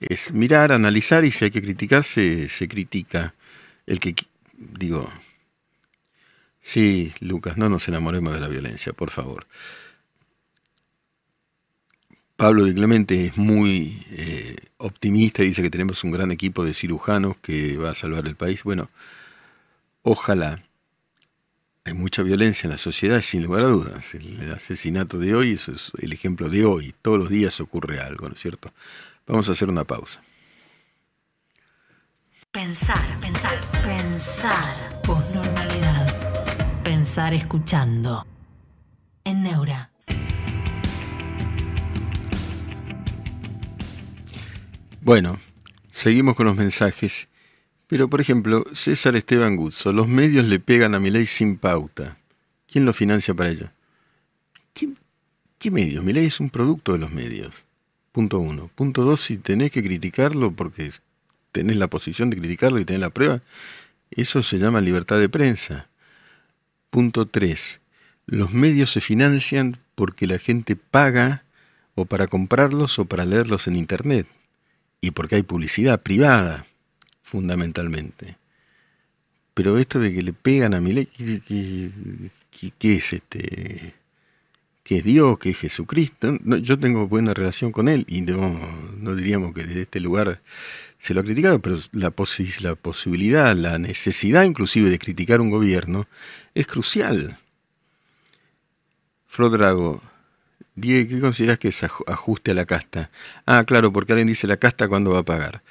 [0.00, 3.34] Es mirar, analizar y si hay que criticar, se, critica.
[3.86, 4.14] El que,
[4.56, 5.10] digo,
[6.60, 9.46] sí, Lucas, no nos enamoremos de la violencia, por favor.
[12.36, 16.72] Pablo de Clemente es muy eh, optimista y dice que tenemos un gran equipo de
[16.72, 18.64] cirujanos que va a salvar el país.
[18.64, 18.88] Bueno,
[20.02, 20.62] ojalá.
[21.84, 24.14] Hay mucha violencia en la sociedad, sin lugar a dudas.
[24.14, 26.94] El asesinato de hoy eso es el ejemplo de hoy.
[27.00, 28.70] Todos los días ocurre algo, ¿no es cierto?
[29.30, 30.20] Vamos a hacer una pausa.
[32.50, 35.00] Pensar, pensar, pensar.
[35.04, 36.82] Posnormalidad.
[36.82, 38.26] Pensar escuchando.
[39.22, 39.92] En Neura.
[45.00, 45.38] Bueno,
[45.92, 47.28] seguimos con los mensajes.
[47.86, 52.18] Pero, por ejemplo, César Esteban Guzzo, los medios le pegan a mi ley sin pauta.
[52.66, 53.70] ¿Quién lo financia para ello?
[54.74, 54.88] ¿Qué,
[55.60, 56.04] qué medios?
[56.04, 57.64] ley es un producto de los medios.
[58.12, 58.70] Punto uno.
[58.74, 60.90] Punto dos, si tenés que criticarlo porque
[61.52, 63.42] tenés la posición de criticarlo y tenés la prueba,
[64.10, 65.88] eso se llama libertad de prensa.
[66.90, 67.80] Punto tres.
[68.26, 71.44] Los medios se financian porque la gente paga
[71.94, 74.26] o para comprarlos o para leerlos en Internet
[75.00, 76.66] y porque hay publicidad privada,
[77.22, 78.36] fundamentalmente.
[79.54, 81.06] Pero esto de que le pegan a mi ley,
[82.78, 83.94] ¿qué, es este?
[84.90, 85.38] ¿Qué es Dios?
[85.38, 86.36] ¿Qué es Jesucristo?
[86.42, 88.58] yo tengo buena relación con él y no,
[88.96, 90.40] no diríamos que desde este lugar
[90.98, 92.12] se lo ha criticado, pero la,
[92.60, 96.08] la posibilidad, la necesidad inclusive de criticar un gobierno
[96.56, 97.38] es crucial.
[99.28, 100.02] Frodrago,
[100.82, 103.12] ¿qué consideras que es ajuste a la casta?
[103.46, 105.62] Ah, claro, porque alguien dice la casta cuándo va a pagar.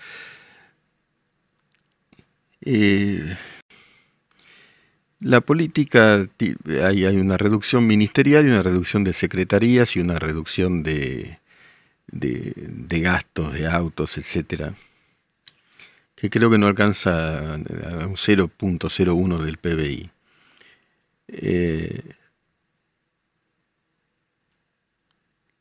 [2.62, 3.36] Eh,
[5.20, 6.28] la política,
[6.84, 11.40] hay, una reducción ministerial y una reducción de secretarías y una reducción de,
[12.08, 14.76] de, gastos, de autos, etcétera,
[16.16, 20.10] que creo que no alcanza a un 0.01 del PBI.
[21.28, 22.02] Eh,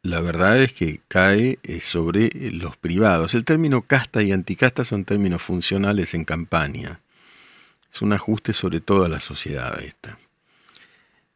[0.03, 3.35] la verdad es que cae eh, sobre los privados.
[3.35, 7.01] El término casta y anticasta son términos funcionales en campaña.
[8.03, 10.19] Un ajuste sobre toda la sociedad esta.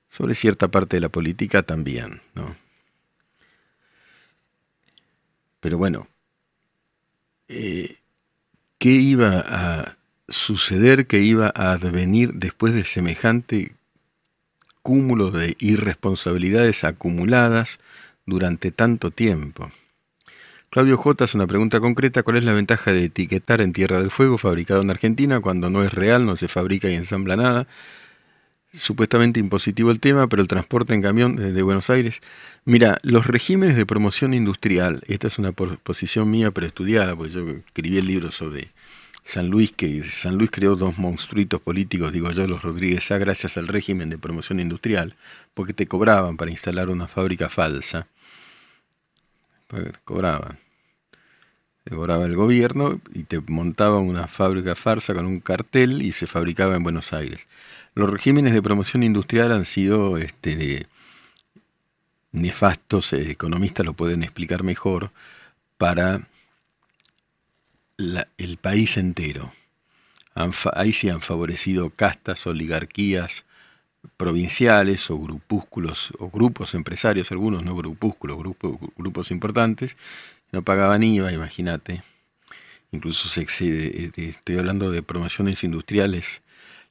[0.08, 2.56] Sobre cierta parte de la política también, ¿no?
[5.60, 6.08] Pero bueno,
[7.48, 7.96] eh,
[8.78, 9.96] ¿qué iba a
[10.28, 13.76] suceder, qué iba a advenir después de semejante
[14.82, 17.78] cúmulo de irresponsabilidades acumuladas
[18.26, 19.70] durante tanto tiempo.
[20.72, 21.24] Claudio J.
[21.24, 24.80] hace una pregunta concreta, ¿cuál es la ventaja de etiquetar en Tierra del Fuego fabricado
[24.80, 27.66] en Argentina cuando no es real, no se fabrica y ensambla nada?
[28.72, 32.22] Supuestamente impositivo el tema, pero el transporte en camión desde Buenos Aires.
[32.64, 37.98] Mira, los regímenes de promoción industrial, esta es una posición mía preestudiada, porque yo escribí
[37.98, 38.70] el libro sobre
[39.24, 43.58] San Luis, que San Luis creó dos monstruitos políticos, digo yo, los Rodríguez A, gracias
[43.58, 45.16] al régimen de promoción industrial,
[45.52, 48.06] porque te cobraban para instalar una fábrica falsa.
[50.04, 50.61] Cobraban.
[51.84, 56.26] Te cobraba el gobierno y te montaba una fábrica farsa con un cartel y se
[56.26, 57.48] fabricaba en Buenos Aires.
[57.94, 60.86] Los regímenes de promoción industrial han sido este,
[62.30, 65.10] nefastos, eh, economistas lo pueden explicar mejor,
[65.76, 66.28] para
[67.98, 69.52] el país entero.
[70.74, 73.44] ahí sí han favorecido castas, oligarquías
[74.16, 78.38] provinciales o grupúsculos o grupos empresarios, algunos no grupúsculos,
[78.96, 79.96] grupos importantes,
[80.52, 82.04] no pagaban IVA, imagínate.
[82.92, 86.42] Incluso se eh, estoy hablando de promociones industriales.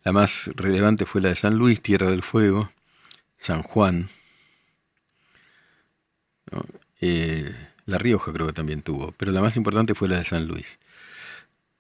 [0.04, 2.72] La más relevante fue la de San Luis, Tierra del Fuego,
[3.38, 4.10] San Juan.
[7.00, 10.48] Eh, la Rioja creo que también tuvo, pero la más importante fue la de San
[10.48, 10.80] Luis.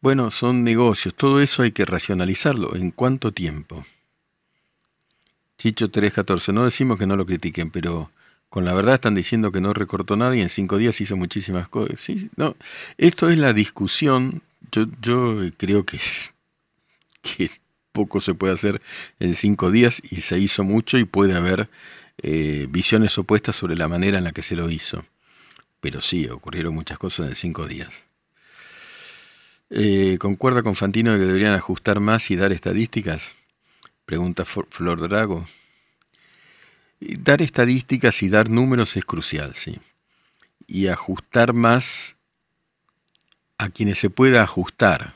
[0.02, 2.76] Bueno, son negocios, todo eso hay que racionalizarlo.
[2.76, 3.86] ¿En cuánto tiempo?
[5.58, 8.12] Chicho 314, no decimos que no lo critiquen, pero
[8.52, 11.70] con la verdad están diciendo que no recortó nada y en cinco días hizo muchísimas
[11.70, 12.02] cosas.
[12.02, 12.58] Sí, no,
[12.98, 14.42] esto es la discusión.
[14.74, 14.88] Yo,
[15.56, 16.02] creo que,
[17.22, 17.50] que
[17.94, 18.82] poco se puede hacer
[19.22, 21.70] en cinco días y se hizo mucho y puede haber
[22.18, 25.06] eh, visiones opuestas sobre la manera en la que se lo hizo.
[25.80, 28.04] Pero sí, ocurrieron muchas cosas en cinco días.
[29.70, 33.34] Eh, ¿Concuerda con Fantino de que deberían ajustar más y dar estadísticas?
[34.04, 35.48] Pregunta Flor Drago.
[37.02, 39.80] Dar estadísticas y dar números es crucial, sí.
[40.67, 42.15] Y ajustar más
[43.58, 45.15] a quienes se pueda ajustar.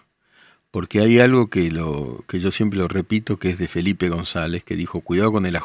[0.72, 4.64] Porque hay algo que, lo, que yo siempre lo repito, que es de Felipe González,
[4.64, 5.56] que dijo, cuidado con el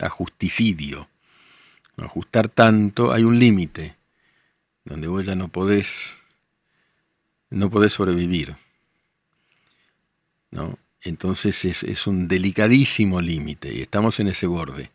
[0.00, 1.08] ajusticidio.
[1.98, 3.96] Ajustar tanto, hay un límite,
[4.84, 6.16] donde vos ya no podés
[7.50, 8.56] no podés sobrevivir.
[10.50, 10.78] ¿no?
[11.02, 14.90] Entonces es, un delicadísimo límite y estamos en ese borde.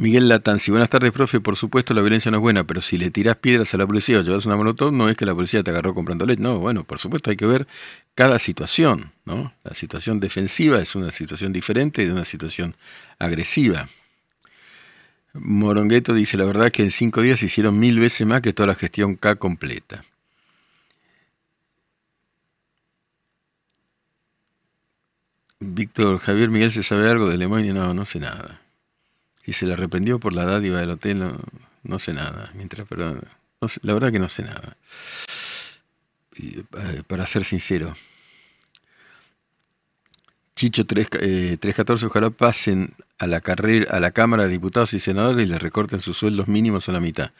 [0.00, 1.40] Miguel Latanzi, buenas tardes, profe.
[1.40, 4.18] Por supuesto, la violencia no es buena, pero si le tirás piedras a la policía
[4.18, 6.40] o llevas una molotov, no es que la policía te agarró comprando leche.
[6.40, 7.66] No, bueno, por supuesto, hay que ver
[8.14, 9.52] cada situación, ¿no?
[9.62, 12.76] La situación defensiva es una situación diferente de una situación
[13.18, 13.90] agresiva.
[15.34, 18.76] Morongueto dice, la verdad que en cinco días hicieron mil veces más que toda la
[18.76, 20.06] gestión K completa.
[25.58, 27.74] Víctor Javier Miguel, ¿se sabe algo de Lemoyne?
[27.74, 28.62] No, no sé nada.
[29.50, 31.28] Si se la arreprendió por la dádiva del hotel,
[31.82, 32.52] no, sé nada.
[32.54, 33.18] Mientras, pero
[33.82, 34.76] la verdad que no sé nada.
[36.36, 36.62] Eh,
[37.08, 37.96] para ser sincero.
[40.54, 45.48] Chicho 314, eh, ojalá pasen a la carrera, a la Cámara de Diputados y Senadores
[45.48, 47.32] y le recorten sus sueldos mínimos a la mitad.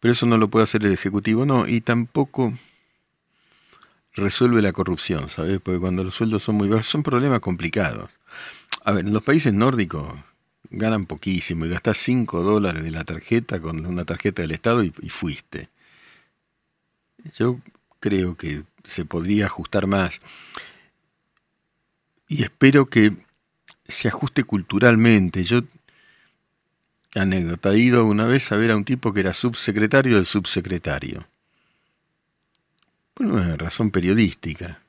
[0.00, 2.54] Pero eso no lo puede hacer el Ejecutivo, no, y tampoco
[4.14, 5.60] resuelve la corrupción, ¿sabes?
[5.60, 8.18] Porque cuando los sueldos son muy bajos, son problemas complicados.
[8.82, 10.14] A ver, en los países nórdicos
[10.70, 14.92] ganan poquísimo y gastas 5 dólares de la tarjeta con una tarjeta del Estado y,
[15.02, 15.68] y, fuiste.
[17.36, 17.60] Yo
[17.98, 20.20] creo que se podría ajustar más.
[22.28, 23.12] Y espero que
[23.88, 25.44] se ajuste culturalmente.
[25.44, 25.62] Yo,
[27.14, 31.26] anécdota, he ido una vez a ver a un tipo que era subsecretario del subsecretario
[33.20, 34.80] una razón periodística.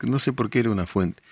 [0.00, 1.22] No sé por qué era una fuente.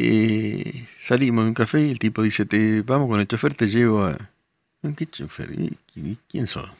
[0.00, 3.66] Eh, salimos de un café y el tipo dice, te, vamos con el chofer, te
[3.66, 4.30] llevo a...
[4.96, 5.50] ¿Qué chofer?
[6.28, 6.70] ¿Quién sos?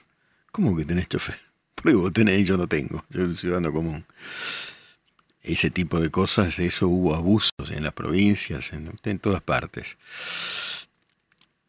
[0.53, 1.37] ¿Cómo que tenés chofer?
[1.75, 4.05] Porque vos tenés y yo no tengo, yo soy un ciudadano común.
[5.43, 9.97] Ese tipo de cosas, eso hubo abusos en las provincias, en, todas partes.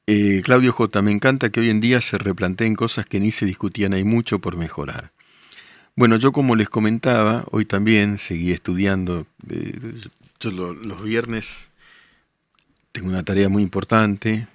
[0.05, 3.47] Eh, Claudio J, me encanta que hoy en día se replanteen cosas que ni se
[3.47, 5.13] discutían, hay mucho por mejorar.
[5.95, 9.25] Bueno, yo como les comentaba, hoy también seguí estudiando.
[9.49, 9.79] Eh,
[10.39, 11.67] yo los viernes
[12.91, 14.47] tengo una tarea muy importante,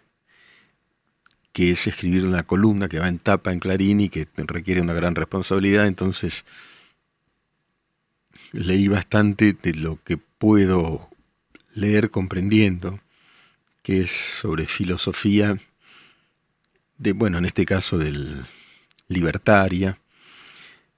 [1.52, 4.94] que es escribir una columna que va en tapa en Clarín y que requiere una
[4.94, 5.86] gran responsabilidad.
[5.86, 6.44] Entonces,
[8.52, 11.08] leí bastante de lo que puedo
[11.74, 13.00] leer comprendiendo,
[13.82, 15.58] que es sobre filosofía,
[16.98, 18.46] de, bueno, en este caso del
[19.08, 19.98] libertaria,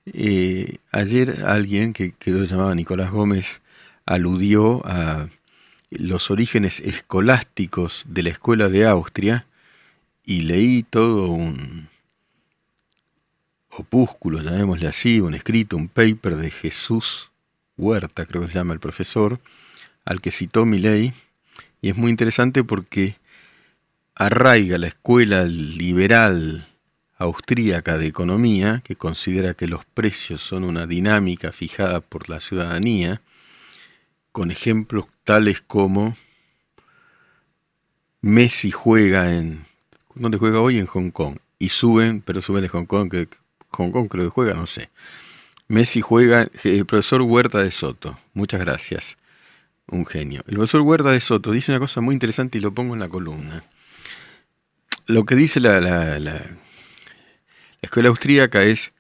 [0.07, 3.61] eh, ayer alguien que, que se llamaba Nicolás Gómez
[4.07, 5.29] aludió a
[5.91, 9.47] los orígenes escolásticos de la escuela de Austria
[10.25, 11.89] y leí todo un
[13.69, 17.31] opúsculo, llamémosle así, un escrito, un paper de Jesús
[17.77, 19.39] Huerta, creo que se llama el profesor,
[20.05, 21.13] al que citó ley
[21.83, 23.17] y es muy interesante porque
[24.15, 26.67] arraiga la escuela liberal
[27.19, 33.21] austríaca de economía, que considera que los precios son una dinámica fijada por la ciudadanía,
[34.37, 36.15] con ejemplos tales como
[38.21, 39.65] Messi juega en...
[40.15, 40.79] ¿Dónde juega hoy?
[40.79, 41.39] En Hong Kong.
[41.59, 43.31] Y suben, pero suben de Hong Kong, que
[43.71, 44.91] Hong Kong creo que juega, no sé.
[45.69, 49.17] Messi juega, el eh, profesor Huerta de Soto, muchas gracias,
[49.87, 50.45] un genio.
[50.47, 53.09] El profesor Huerta de Soto dice una cosa muy interesante y lo pongo en la
[53.09, 53.65] columna.
[55.07, 56.51] Lo que dice la, la la
[57.81, 58.93] escuela austríaca es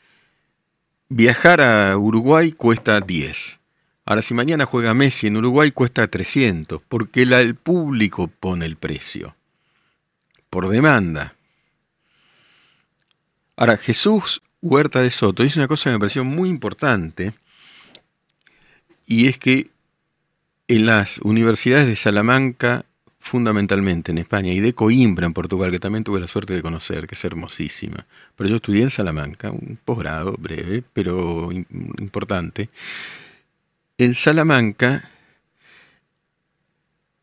[1.11, 3.59] viajar a Uruguay cuesta 10.
[4.07, 9.35] Ahora, si mañana juega Messi en Uruguay cuesta 300, porque el público pone el precio,
[10.49, 11.35] por demanda.
[13.57, 17.35] Ahora, Jesús Huerta de Soto dice una cosa que me pareció muy importante,
[19.07, 19.71] y es que
[20.69, 22.85] en las universidades de Salamanca
[23.19, 27.09] fundamentalmente en España y de Coimbra en Portugal, que también tuve la suerte de conocer,
[27.09, 28.07] que es hermosísima.
[28.37, 32.71] Pero yo estudié en Salamanca, un posgrado breve, pero importante.
[33.99, 35.11] En Salamanca,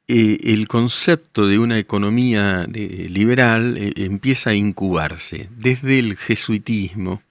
[0.07, 7.21] eh, el concepto de una economía liberal eh, empieza a incubarse desde el jesuitismo.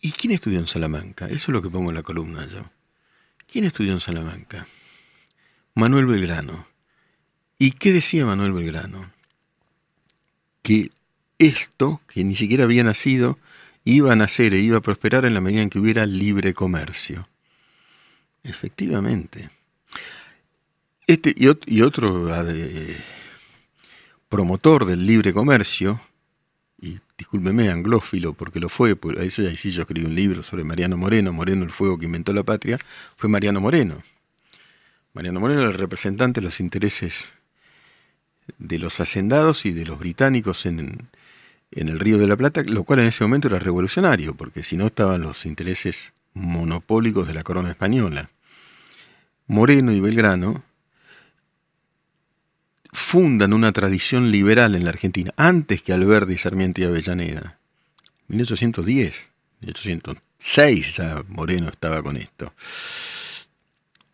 [0.00, 1.26] ¿Y quién estudió en Salamanca?
[1.26, 2.70] Eso es lo que pongo en la columna yo.
[3.50, 4.68] ¿Quién estudió en Salamanca?
[5.74, 6.68] Manuel Belgrano.
[7.58, 9.10] ¿Y qué decía Manuel Belgrano?
[10.62, 10.92] Que
[11.38, 13.38] esto, que ni siquiera había nacido,
[13.86, 17.26] iba a nacer e iba a prosperar en la medida en que hubiera libre comercio.
[18.42, 19.48] Efectivamente.
[21.06, 22.44] Este y, otro ah,
[24.28, 26.00] promotor del libre comercio,
[26.80, 30.96] y discúlpeme, anglófilo, porque lo fue, por eso sí yo escribí un libro sobre Mariano
[30.96, 32.80] Moreno, Moreno el fuego que inventó la patria,
[33.16, 34.02] fue Mariano Moreno.
[35.14, 37.32] Mariano Moreno era el representante de los intereses
[38.58, 41.08] de los hacendados y de los británicos en,
[41.76, 44.86] el Río de la Plata, lo cual en ese momento era revolucionario, porque si no
[44.86, 48.30] estaban los intereses monopólicos de la corona española.
[49.46, 50.64] Moreno y Belgrano
[52.92, 57.58] fundan una tradición liberal en la Argentina, antes que Alberdi, Sarmiento y Avellaneda.
[58.28, 62.52] 1810, 1806 ya Moreno estaba con esto.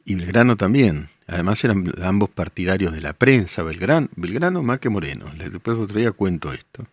[0.04, 1.08] Y Belgrano también.
[1.28, 5.32] Además eran ambos partidarios de la prensa, Belgrano, Belgrano más que Moreno.
[5.36, 6.86] Después otro día cuento esto.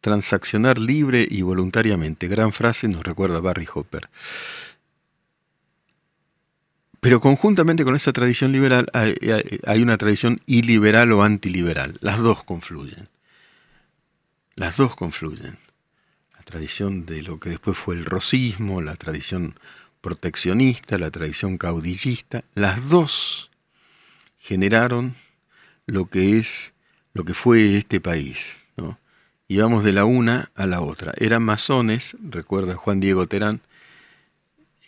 [0.00, 2.28] Transaccionar libre y voluntariamente.
[2.28, 4.08] Gran frase nos recuerda Barry Hopper.
[7.00, 11.98] Pero conjuntamente con esa tradición liberal hay, una tradición iliberal o antiliberal.
[12.00, 13.08] Las dos confluyen.
[14.56, 15.58] Las dos confluyen.
[16.36, 19.54] La tradición de lo que después fue el rosismo, la tradición
[20.00, 23.50] proteccionista, la tradición caudillista, las dos
[24.38, 25.14] generaron
[25.86, 26.72] lo que es
[27.12, 28.56] lo que fue este país.
[28.76, 28.98] ¿no?
[29.50, 31.14] Y vamos de la una a la otra.
[31.16, 33.62] Eran masones, recuerda Juan Diego Terán,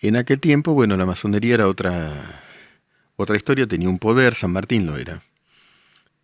[0.02, 2.42] en aquel tiempo, bueno, la masonería era otra,
[3.16, 5.22] otra historia, tenía un poder, San Martín lo era.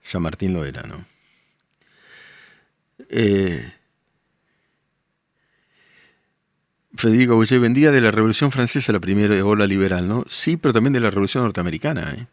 [0.02, 1.06] San Martín lo era, ¿no?
[3.08, 3.72] Eh,
[6.94, 10.24] Federico Boyer vendía de la Revolución Francesa, la primera ola liberal, ¿no?
[10.28, 12.26] Sí, pero también de la Revolución Norteamericana, ¿eh?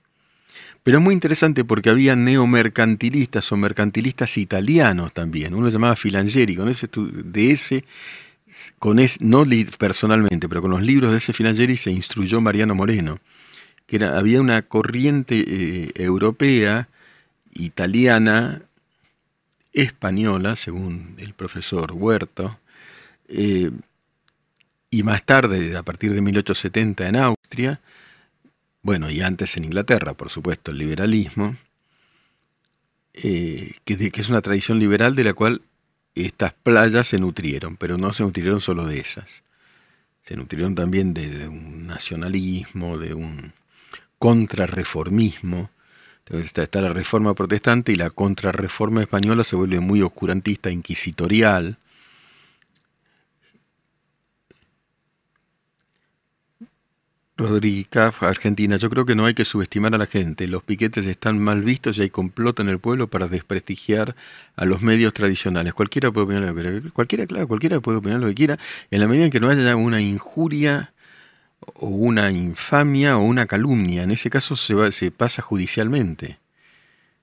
[0.83, 5.53] Pero es muy interesante porque había neomercantilistas o mercantilistas italianos también.
[5.53, 7.85] Uno se llamaba Filangeri, con ese, de ese
[8.79, 9.45] con no
[9.77, 13.19] personalmente, pero con los libros de ese Finangeri se instruyó Mariano Moreno,
[13.87, 16.87] que había una corriente eh, europea,
[17.53, 18.61] italiana,
[19.73, 22.59] española, según el profesor Huerto,
[23.27, 23.71] eh,
[24.89, 27.79] y más tarde, a partir de 1870 en Austria,
[28.83, 31.55] bueno, y antes en Inglaterra, por supuesto, el liberalismo,
[33.13, 35.61] eh, que, es una tradición liberal de la cual
[36.15, 39.43] estas playas se nutrieron, pero no se nutrieron solo de esas.
[40.21, 43.53] Se nutrieron también de, un nacionalismo, de un
[44.19, 45.69] contrarreformismo.
[46.25, 51.77] Entonces está, la reforma protestante y la contrarreforma española se vuelve muy oscurantista, inquisitorial.
[57.47, 57.87] Rodríguez
[58.21, 60.47] Argentina, yo creo que no hay que subestimar a la gente.
[60.47, 64.15] Los piquetes están mal vistos y hay complot en el pueblo para desprestigiar
[64.55, 65.73] a los medios tradicionales.
[65.73, 66.89] Cualquiera puede opinar lo que quiera.
[66.91, 68.59] Cualquiera, claro, cualquiera puede opinar lo que quiera.
[68.91, 70.93] En la medida en que no haya una injuria
[71.75, 76.39] o una infamia o una calumnia, en ese caso se, va, se pasa judicialmente.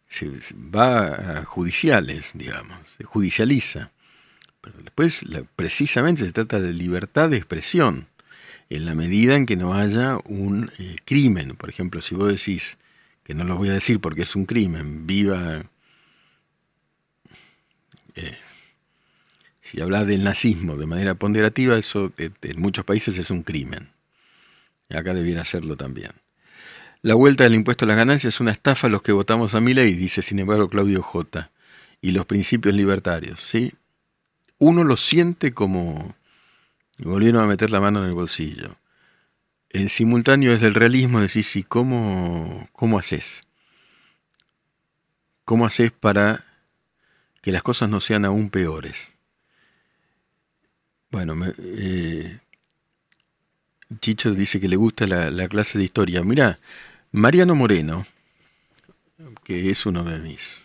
[0.08, 3.90] Se, va a judiciales, digamos, se judicializa.
[4.60, 5.24] Pero después,
[5.56, 8.09] precisamente, se trata de libertad de expresión
[8.70, 11.56] en la medida en que no haya un eh, crimen.
[11.56, 12.78] Por ejemplo, si vos decís,
[13.24, 15.62] que no lo voy a decir porque es un crimen, viva...
[18.14, 18.36] Eh,
[19.62, 23.90] si hablas del nazismo de manera ponderativa, eso en muchos países es un crimen.
[24.88, 26.10] Y acá debiera serlo también.
[27.02, 29.60] La vuelta del impuesto a las ganancias es una estafa a los que votamos a
[29.60, 31.50] mi ley, dice sin embargo Claudio J.
[32.02, 33.72] Y los principios libertarios, ¿sí?
[34.58, 36.16] Uno lo siente como,
[37.05, 38.76] volvieron a meter la mano en el bolsillo.
[39.70, 43.42] En simultáneo desde el realismo decís, sí, ¿cómo, cómo haces?
[45.44, 46.44] ¿Cómo haces para
[47.40, 49.12] que las cosas no sean aún peores?
[51.11, 52.38] Bueno, eh,
[54.01, 56.22] Chicho dice que le gusta la, la clase de historia.
[56.22, 56.59] Mira,
[57.12, 58.07] Mariano Moreno,
[59.44, 60.61] que es uno de mis,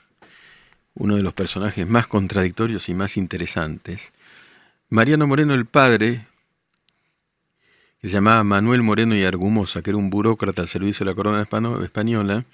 [0.94, 4.14] uno de los personajes más contradictorios y más interesantes,
[4.90, 6.28] Mariano Moreno el padre,
[8.02, 11.16] que se llamaba Manuel Moreno y Argumosa, que era un burócrata al servicio de la
[11.16, 11.48] corona
[11.84, 12.46] española,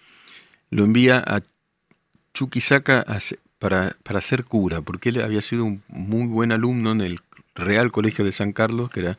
[0.70, 1.42] lo envía a
[2.34, 3.06] Chuquisaca
[3.60, 7.20] para, para ser cura, porque él había sido un muy buen alumno en el
[7.54, 9.18] Real Colegio de San Carlos, que era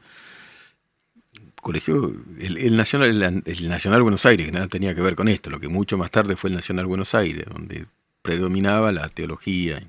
[1.63, 5.61] colegio, el, Nacional, el, Nacional Buenos Aires, que nada tenía que ver con esto, lo
[5.61, 7.87] que mucho más tarde fue el Nacional Buenos Aires, donde
[8.23, 9.89] predominaba la teología,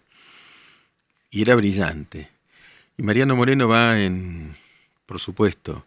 [1.31, 2.32] y era brillante.
[3.03, 4.55] Mariano Moreno va en,
[5.05, 5.85] por supuesto,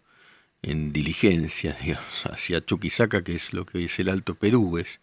[0.60, 5.00] en diligencia, digamos, hacia Chuquisaca, que es lo que hoy es el Alto Perú, es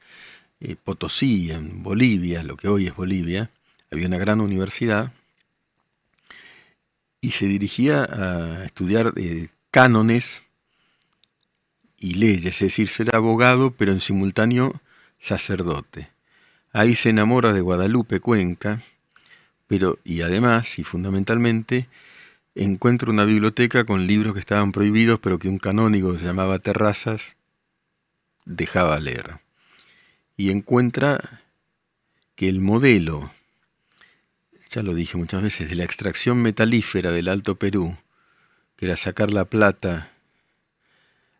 [0.59, 3.49] eh, Potosí, en Bolivia, lo que hoy es Bolivia,
[3.91, 5.11] había una gran universidad,
[7.19, 10.43] y se dirigía a estudiar eh, cánones
[11.97, 14.81] y leyes, es decir, ser abogado, pero en simultáneo
[15.17, 16.11] sacerdote.
[16.73, 18.83] Ahí se enamora de Guadalupe Cuenca,
[19.65, 21.87] pero y además y fundamentalmente
[22.55, 27.37] encuentra una biblioteca con libros que estaban prohibidos, pero que un canónigo se llamaba Terrazas
[28.45, 29.39] dejaba leer.
[30.37, 31.41] Y encuentra
[32.35, 33.31] que el modelo,
[34.71, 37.97] ya lo dije muchas veces, de la extracción metalífera del Alto Perú,
[38.75, 40.11] que era sacar la plata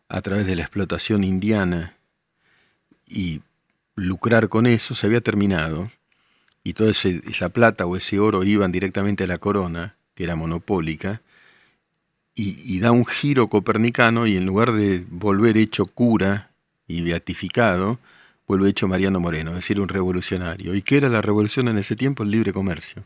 [0.08, 1.96] a través de la explotación indiana
[3.06, 3.42] y
[3.96, 5.90] lucrar con eso se había terminado
[6.62, 11.22] y toda esa plata o ese oro iban directamente a la corona, que era monopólica,
[12.36, 16.50] y, da un giro copernicano y en lugar de volver hecho cura
[16.88, 18.00] y beatificado,
[18.48, 20.74] vuelve hecho Mariano Moreno, es decir, un revolucionario.
[20.74, 22.24] ¿Y qué era la revolución en ese tiempo?
[22.24, 23.04] El libre comercio.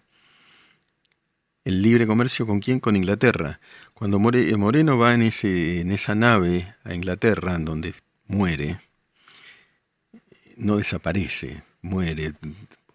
[1.65, 2.81] ¿El libre comercio con quién?
[2.81, 3.61] Con Inglaterra.
[3.93, 7.95] Cuando Moreno va en, ese, en esa nave a Inglaterra, en donde
[8.27, 8.81] muere,
[10.57, 12.33] no desaparece, muere.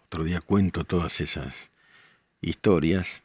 [0.06, 1.70] Otro día cuento todas esas
[2.40, 3.23] historias.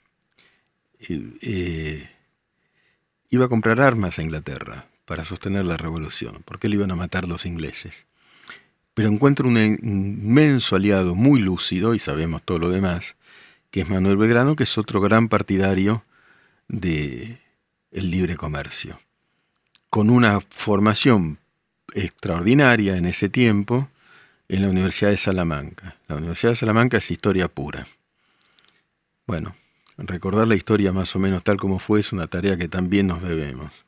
[3.29, 7.27] Iba a comprar armas a Inglaterra para sostener la revolución, porque le iban a matar
[7.27, 8.05] los ingleses.
[8.93, 13.15] Pero encuentra un inmenso aliado muy lúcido, y sabemos todo lo demás,
[13.71, 16.03] que es Manuel Belgrano, que es otro gran partidario
[16.67, 17.39] de
[17.91, 18.99] el libre comercio,
[19.89, 21.39] con una formación
[21.93, 23.89] extraordinaria en ese tiempo,
[24.47, 25.95] en la Universidad de Salamanca.
[26.07, 27.87] La Universidad de Salamanca es historia pura.
[29.25, 29.55] Bueno,
[29.99, 33.21] recordar la historia más o menos tal como fue es una tarea que también nos
[33.21, 33.85] debemos.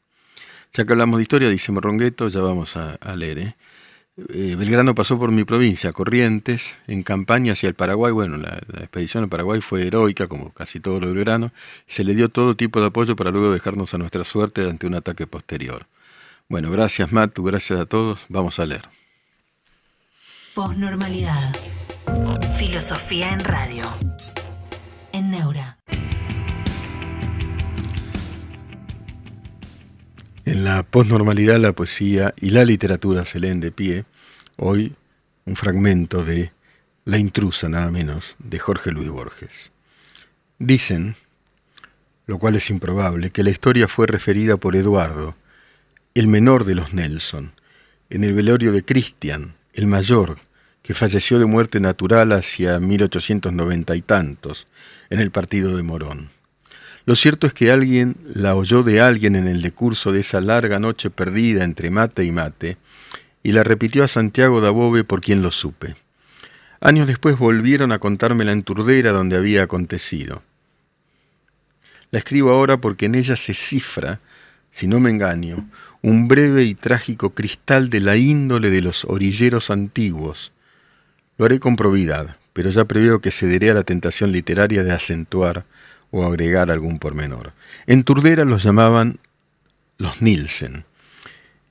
[0.74, 3.40] Ya que hablamos de historia, dice Morrongueto, ya vamos a, leer.
[3.40, 3.56] ¿eh?
[4.30, 4.56] ¿eh?
[4.58, 8.14] Belgrano pasó por mi provincia, Corrientes, en campaña hacia el Paraguay.
[8.14, 11.52] Bueno, la, expedición al Paraguay fue heroica, como casi todo lo Belgrano.
[11.88, 14.96] Se le dio todo tipo de apoyo para luego dejarnos a nuestra suerte ante un
[14.96, 15.88] ataque posterior.
[16.48, 18.26] Bueno, gracias Matu, gracias a todos.
[18.30, 18.88] Vamos a leer.
[20.54, 21.54] Posnormalidad.
[22.58, 23.86] Filosofía en radio.
[25.12, 25.81] En Neura.
[30.52, 34.04] En la posnormalidad la poesía y la literatura se leen de pie.
[34.58, 34.96] Hoy
[35.46, 36.52] un fragmento de
[37.06, 39.72] La intrusa, nada menos, de Jorge Luis Borges.
[40.60, 41.16] Dicen,
[42.26, 45.38] lo cual es improbable, que la historia fue referida por Eduardo,
[46.16, 47.54] el menor de los Nelson,
[48.10, 50.38] en el velorio de Cristian, el mayor,
[50.84, 54.68] que falleció de muerte natural hacia 1890 y tantos,
[55.10, 56.41] en el partido de Morón.
[57.06, 60.80] Lo cierto es que alguien la oyó de alguien en el decurso de esa larga
[60.80, 62.78] noche perdida entre mate y mate,
[63.44, 65.96] y la repitió a Santiago Dabove por quien lo supe.
[66.80, 70.44] Años después volvieron a contármela en Turdera donde había acontecido.
[72.12, 74.20] La escribo ahora porque en ella se cifra,
[74.72, 75.70] si no me engaño,
[76.02, 80.52] un breve y trágico cristal de la índole de los orilleros antiguos.
[81.38, 85.66] Lo haré con probidad, pero ya preveo que cederé a la tentación literaria de acentuar
[86.12, 87.54] o agregar algún pormenor.
[87.88, 89.20] En Turdera los llamaban
[89.98, 90.86] los Nielsen.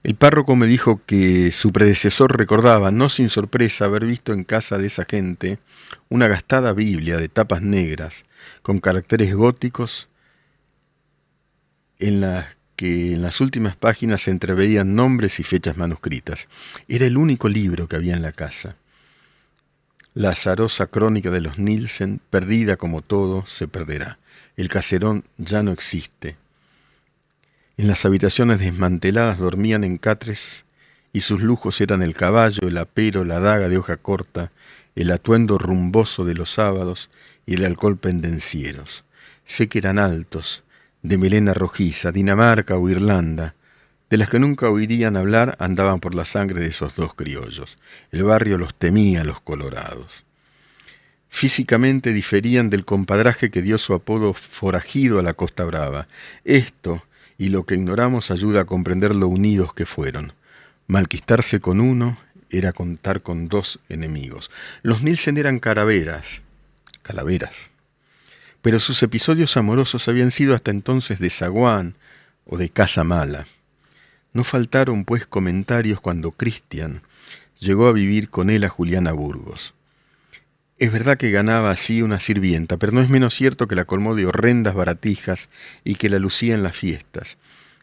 [0.02, 4.78] El párroco me dijo que su predecesor recordaba, no sin sorpresa, haber visto en casa
[4.78, 5.58] de esa gente
[6.08, 8.24] una gastada Biblia de tapas negras,
[8.62, 10.08] con caracteres góticos,
[11.98, 16.48] en las que en las últimas páginas se entreveían nombres y fechas manuscritas.
[16.88, 18.76] Era el único libro que había en la casa.
[20.14, 24.18] La azarosa crónica de los Nielsen, perdida como todo, se perderá.
[24.56, 26.36] El caserón ya no existe.
[27.76, 30.66] En las habitaciones desmanteladas dormían en catres
[31.12, 34.52] y sus lujos eran el caballo, el apero, la daga de hoja corta,
[34.94, 37.10] el atuendo rumboso de los sábados
[37.46, 39.04] y el alcohol pendencieros.
[39.44, 40.62] Sé que eran altos,
[41.02, 43.54] de melena rojiza, Dinamarca o Irlanda,
[44.10, 47.78] de las que nunca oirían hablar andaban por la sangre de esos dos criollos.
[48.10, 50.24] El barrio los temía, los colorados.
[51.30, 56.08] Físicamente diferían del compadraje que dio su apodo forajido a la Costa Brava.
[56.44, 57.02] Esto
[57.38, 60.34] y lo que ignoramos ayuda a comprender lo unidos que fueron.
[60.88, 62.18] Malquistarse con uno
[62.50, 64.50] era contar con dos enemigos.
[64.82, 66.42] Los Nielsen eran caraveras,
[67.02, 67.70] calaveras,
[68.60, 71.94] pero sus episodios amorosos habían sido hasta entonces de zaguán
[72.44, 73.46] o de casa mala.
[74.32, 77.02] No faltaron, pues, comentarios cuando Cristian
[77.58, 79.74] llegó a vivir con él a Juliana Burgos.
[80.80, 84.14] Es verdad que ganaba así una sirvienta, pero no es menos cierto que la colmó
[84.14, 85.50] de horrendas baratijas
[85.84, 87.36] y que la lucía en las fiestas,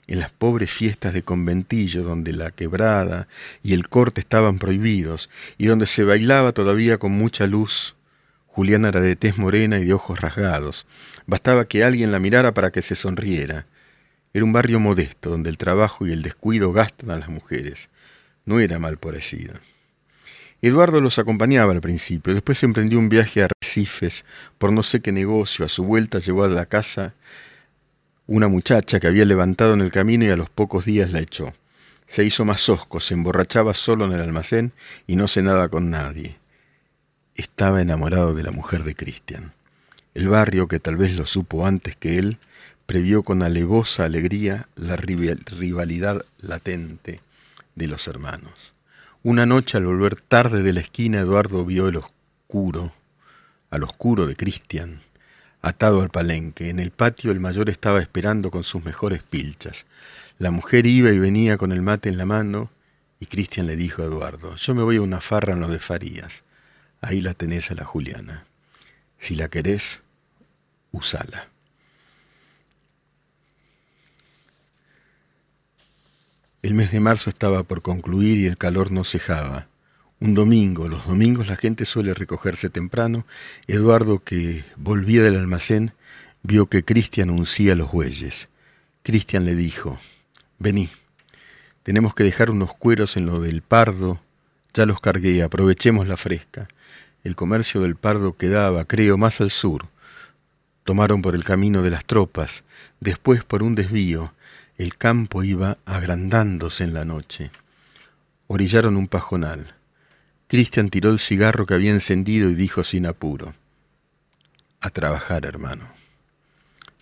[0.07, 3.27] en las pobres fiestas de conventillo donde la quebrada
[3.61, 5.29] y el corte estaban prohibidos
[5.59, 7.95] y donde se bailaba todavía con mucha luz
[8.47, 10.87] Juliana era de tez morena y de ojos rasgados.
[11.27, 13.67] Bastaba que alguien la mirara para que se sonriera.
[14.33, 17.89] Era un barrio modesto donde el trabajo y el descuido gastan a las mujeres.
[18.45, 19.53] No era mal parecida.
[20.61, 24.25] Eduardo los acompañaba al principio, después emprendió un viaje a Recifes
[24.57, 25.65] por no sé qué negocio.
[25.65, 27.13] A su vuelta llevó a la casa
[28.25, 31.53] una muchacha que había levantado en el camino y a los pocos días la echó.
[32.07, 34.73] Se hizo más hosco, se emborrachaba solo en el almacén
[35.05, 36.37] y no cenaba con nadie
[37.37, 39.53] estaba enamorado de la mujer de Cristian.
[40.13, 42.39] El barrio, que tal vez lo supo antes que él,
[42.87, 47.21] previó con alevosa alegría la rivalidad latente
[47.75, 48.73] de los hermanos.
[49.27, 52.93] Una noche al volver tarde de la esquina, Eduardo vio el oscuro,
[53.69, 55.01] al oscuro de Cristian,
[55.61, 56.69] atado al palenque.
[56.69, 59.85] En el patio el mayor estaba esperando con sus mejores pilchas.
[60.39, 62.69] La mujer iba y venía con el mate en la mano
[63.19, 65.79] y Cristian le dijo a Eduardo, yo me voy a una farra en lo de
[65.79, 66.45] Farías.
[67.01, 68.45] Ahí la tenés a la Juliana.
[69.19, 70.03] Si la querés,
[70.93, 71.49] usala.
[76.63, 79.67] El mes de marzo estaba por concluir y el calor no cejaba.
[80.19, 83.27] Un domingo, los domingos la gente suele recogerse temprano.
[83.67, 85.93] Eduardo, que volvía del almacén,
[86.41, 88.49] vio que Cristian uncía los bueyes.
[89.03, 89.99] Cristian le dijo,
[90.57, 90.89] vení,
[91.83, 94.19] tenemos que dejar unos cueros en lo del pardo.
[94.73, 96.67] Ya los cargué, aprovechemos la fresca.
[97.23, 99.85] El comercio del pardo quedaba, creo, más al sur.
[100.83, 102.63] Tomaron por el camino de las tropas,
[102.99, 104.33] después por un desvío,
[104.77, 107.49] el campo iba agrandándose en la noche.
[108.47, 109.75] Orillaron un pajonal.
[110.47, 113.55] Cristian tiró el cigarro que había encendido y dijo sin apuro,
[114.79, 115.85] A trabajar, hermano.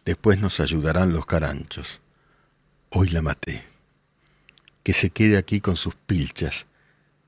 [0.05, 2.01] Después nos ayudarán los caranchos.
[2.89, 3.65] Hoy la maté.
[4.84, 6.67] Que se quede aquí con sus pilchas.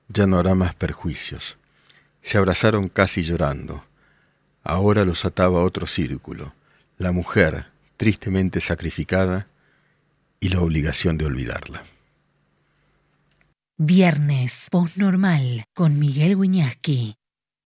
[0.08, 1.58] Ya no hará más perjuicios.
[2.22, 3.84] Se abrazaron casi llorando.
[4.64, 6.54] Ahora los ataba otro círculo.
[6.98, 7.68] La mujer,
[7.98, 9.48] tristemente sacrificada,
[10.40, 11.84] y la obligación de olvidarla.
[13.78, 17.16] Viernes postnormal con Miguel Wiñaski.